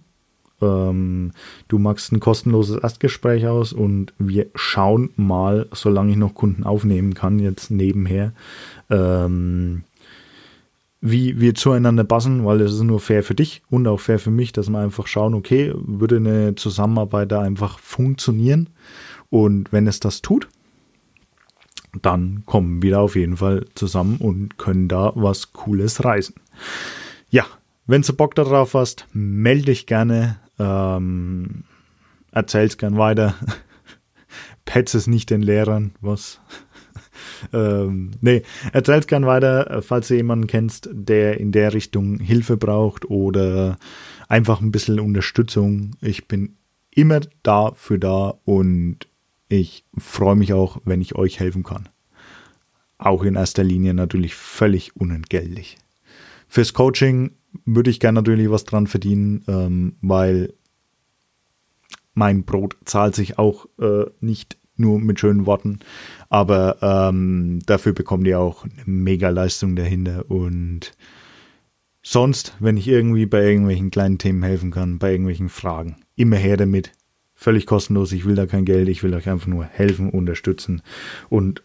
ähm, 0.60 1.32
du 1.68 1.78
machst 1.78 2.12
ein 2.12 2.20
kostenloses 2.20 2.78
Erstgespräch 2.78 3.46
aus 3.46 3.72
und 3.72 4.14
wir 4.18 4.46
schauen 4.54 5.10
mal, 5.16 5.68
solange 5.72 6.12
ich 6.12 6.16
noch 6.16 6.34
Kunden 6.34 6.64
aufnehmen 6.64 7.14
kann, 7.14 7.38
jetzt 7.38 7.70
nebenher, 7.70 8.32
ähm, 8.90 9.82
wie 11.00 11.40
wir 11.40 11.54
zueinander 11.54 12.04
passen, 12.04 12.44
weil 12.44 12.60
es 12.62 12.72
ist 12.72 12.82
nur 12.82 13.00
fair 13.00 13.22
für 13.22 13.34
dich 13.34 13.62
und 13.70 13.86
auch 13.86 14.00
fair 14.00 14.18
für 14.18 14.30
mich, 14.30 14.52
dass 14.52 14.70
wir 14.70 14.78
einfach 14.78 15.06
schauen, 15.06 15.34
okay, 15.34 15.72
würde 15.76 16.16
eine 16.16 16.54
Zusammenarbeit 16.54 17.30
da 17.32 17.42
einfach 17.42 17.78
funktionieren? 17.78 18.70
Und 19.28 19.72
wenn 19.72 19.86
es 19.86 20.00
das 20.00 20.22
tut, 20.22 20.48
dann 22.02 22.44
kommen 22.46 22.82
wir 22.82 22.92
da 22.92 23.00
auf 23.00 23.16
jeden 23.16 23.36
Fall 23.36 23.66
zusammen 23.74 24.16
und 24.18 24.58
können 24.58 24.88
da 24.88 25.12
was 25.14 25.52
Cooles 25.52 26.04
reißen. 26.04 26.34
Ja, 27.30 27.46
wenn 27.86 28.02
du 28.02 28.12
Bock 28.12 28.34
darauf 28.34 28.74
hast, 28.74 29.06
melde 29.12 29.66
dich 29.66 29.86
gerne, 29.86 30.38
ähm, 30.58 31.64
erzähl's 32.32 32.78
gern 32.78 32.96
weiter. 32.96 33.34
Petz 34.64 34.94
es 34.94 35.06
nicht 35.06 35.30
den 35.30 35.42
Lehrern, 35.42 35.92
was? 36.00 36.40
ähm, 37.52 38.12
nee, 38.20 38.42
erzähl's 38.72 39.06
gern 39.06 39.26
weiter, 39.26 39.82
falls 39.82 40.08
du 40.08 40.16
jemanden 40.16 40.46
kennst, 40.46 40.88
der 40.92 41.38
in 41.40 41.52
der 41.52 41.72
Richtung 41.72 42.18
Hilfe 42.18 42.56
braucht 42.56 43.04
oder 43.04 43.78
einfach 44.28 44.60
ein 44.60 44.72
bisschen 44.72 45.00
Unterstützung. 45.00 45.92
Ich 46.00 46.28
bin 46.28 46.56
immer 46.90 47.20
da 47.42 47.72
für 47.74 47.98
da 47.98 48.34
und 48.44 49.06
ich 49.48 49.84
freue 49.96 50.36
mich 50.36 50.52
auch, 50.52 50.80
wenn 50.84 51.00
ich 51.00 51.14
euch 51.14 51.38
helfen 51.38 51.62
kann. 51.62 51.88
Auch 52.98 53.22
in 53.22 53.36
erster 53.36 53.62
Linie 53.62 53.94
natürlich 53.94 54.34
völlig 54.34 54.96
unentgeltlich. 54.96 55.76
Fürs 56.48 56.72
Coaching 56.72 57.32
würde 57.64 57.90
ich 57.90 58.00
gerne 58.00 58.16
natürlich 58.16 58.50
was 58.50 58.64
dran 58.64 58.86
verdienen, 58.86 59.44
ähm, 59.48 59.96
weil 60.00 60.54
mein 62.14 62.44
Brot 62.44 62.76
zahlt 62.84 63.14
sich 63.14 63.38
auch 63.38 63.66
äh, 63.78 64.06
nicht 64.20 64.56
nur 64.76 64.98
mit 65.00 65.20
schönen 65.20 65.46
Worten, 65.46 65.80
aber 66.28 66.78
ähm, 66.82 67.60
dafür 67.66 67.92
bekommt 67.92 68.26
ihr 68.26 68.38
auch 68.38 68.64
eine 68.64 68.82
Mega-Leistung 68.84 69.76
dahinter. 69.76 70.30
Und 70.30 70.92
sonst, 72.02 72.54
wenn 72.60 72.76
ich 72.76 72.88
irgendwie 72.88 73.26
bei 73.26 73.44
irgendwelchen 73.44 73.90
kleinen 73.90 74.18
Themen 74.18 74.42
helfen 74.42 74.70
kann, 74.70 74.98
bei 74.98 75.12
irgendwelchen 75.12 75.48
Fragen, 75.48 75.96
immer 76.14 76.36
her 76.36 76.56
damit. 76.56 76.92
Völlig 77.38 77.66
kostenlos, 77.66 78.12
ich 78.12 78.24
will 78.24 78.34
da 78.34 78.46
kein 78.46 78.64
Geld, 78.64 78.88
ich 78.88 79.02
will 79.02 79.12
euch 79.12 79.28
einfach 79.28 79.46
nur 79.46 79.64
helfen, 79.64 80.08
unterstützen 80.08 80.80
und 81.28 81.62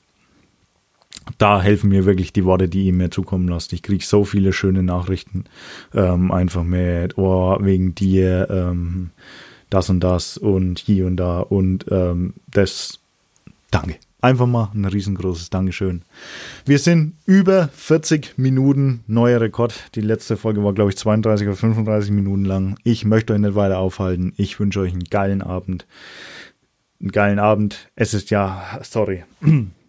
da 1.38 1.61
helfen 1.61 1.89
mir 1.89 2.05
wirklich 2.05 2.34
die 2.34 2.45
Worte, 2.45 2.67
die 2.67 2.86
ihr 2.86 2.93
mir 2.93 3.11
zukommen 3.11 3.47
lasst. 3.47 3.74
Ich 3.74 3.84
kriege 3.84 4.03
so 4.03 4.24
viele 4.26 4.53
schöne 4.53 4.84
Nachrichten, 4.84 5.45
ähm, 5.93 6.32
einfach 6.32 6.63
mit, 6.63 7.17
oh, 7.17 7.57
wegen 7.61 7.95
dir, 7.95 8.47
ähm, 8.49 9.11
das 9.69 9.89
und 9.89 10.01
das 10.01 10.38
und 10.38 10.80
hier 10.80 11.07
und 11.07 11.17
da 11.17 11.39
und 11.39 11.86
ähm, 11.89 12.34
das, 12.51 12.99
danke. 13.72 13.95
Einfach 14.24 14.45
mal 14.45 14.69
ein 14.76 14.86
riesengroßes 14.86 15.49
Dankeschön. 15.49 16.03
Wir 16.65 16.78
sind 16.78 17.15
über 17.26 17.69
40 17.69 18.38
Minuten, 18.38 19.03
neuer 19.07 19.41
Rekord. 19.41 19.74
Die 19.95 20.01
letzte 20.01 20.38
Folge 20.38 20.63
war, 20.63 20.74
glaube 20.74 20.91
ich, 20.91 20.97
32 20.97 21.47
oder 21.47 21.57
35 21.57 22.11
Minuten 22.11 22.45
lang. 22.45 22.78
Ich 22.84 23.03
möchte 23.03 23.34
euch 23.34 23.39
nicht 23.39 23.55
weiter 23.55 23.80
aufhalten. 23.80 24.34
Ich 24.38 24.59
wünsche 24.59 24.82
euch 24.82 24.91
einen 24.91 25.05
geilen 25.05 25.41
Abend. 25.41 25.88
Einen 26.99 27.11
geilen 27.11 27.39
Abend. 27.39 27.89
Es 27.95 28.13
ist 28.13 28.30
ja, 28.30 28.80
sorry. 28.84 29.24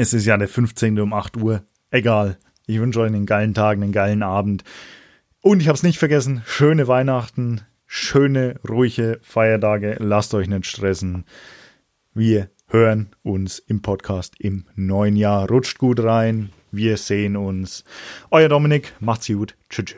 Es 0.00 0.12
ist 0.12 0.26
ja 0.26 0.36
der 0.36 0.46
15. 0.46 1.00
um 1.00 1.12
8 1.12 1.38
Uhr. 1.38 1.64
Egal. 1.90 2.38
Ich 2.68 2.78
wünsche 2.78 3.00
euch 3.00 3.08
einen 3.08 3.26
geilen 3.26 3.52
Tag, 3.52 3.78
einen 3.78 3.90
geilen 3.90 4.22
Abend. 4.22 4.62
Und 5.40 5.60
ich 5.60 5.66
habe 5.66 5.74
es 5.74 5.82
nicht 5.82 5.98
vergessen, 5.98 6.40
schöne 6.46 6.86
Weihnachten, 6.86 7.62
schöne, 7.84 8.60
ruhige 8.68 9.18
Feiertage. 9.22 9.96
Lasst 9.98 10.34
euch 10.34 10.46
nicht 10.46 10.66
stressen. 10.66 11.24
Wir 12.14 12.48
hören 12.68 13.16
uns 13.24 13.58
im 13.58 13.82
Podcast 13.82 14.36
im 14.38 14.66
neuen 14.76 15.16
Jahr. 15.16 15.48
Rutscht 15.48 15.78
gut 15.78 15.98
rein. 16.00 16.50
Wir 16.70 16.96
sehen 16.96 17.36
uns. 17.36 17.82
Euer 18.30 18.48
Dominik, 18.48 18.94
macht's 19.00 19.26
gut. 19.26 19.56
Tschüss. 19.68 19.96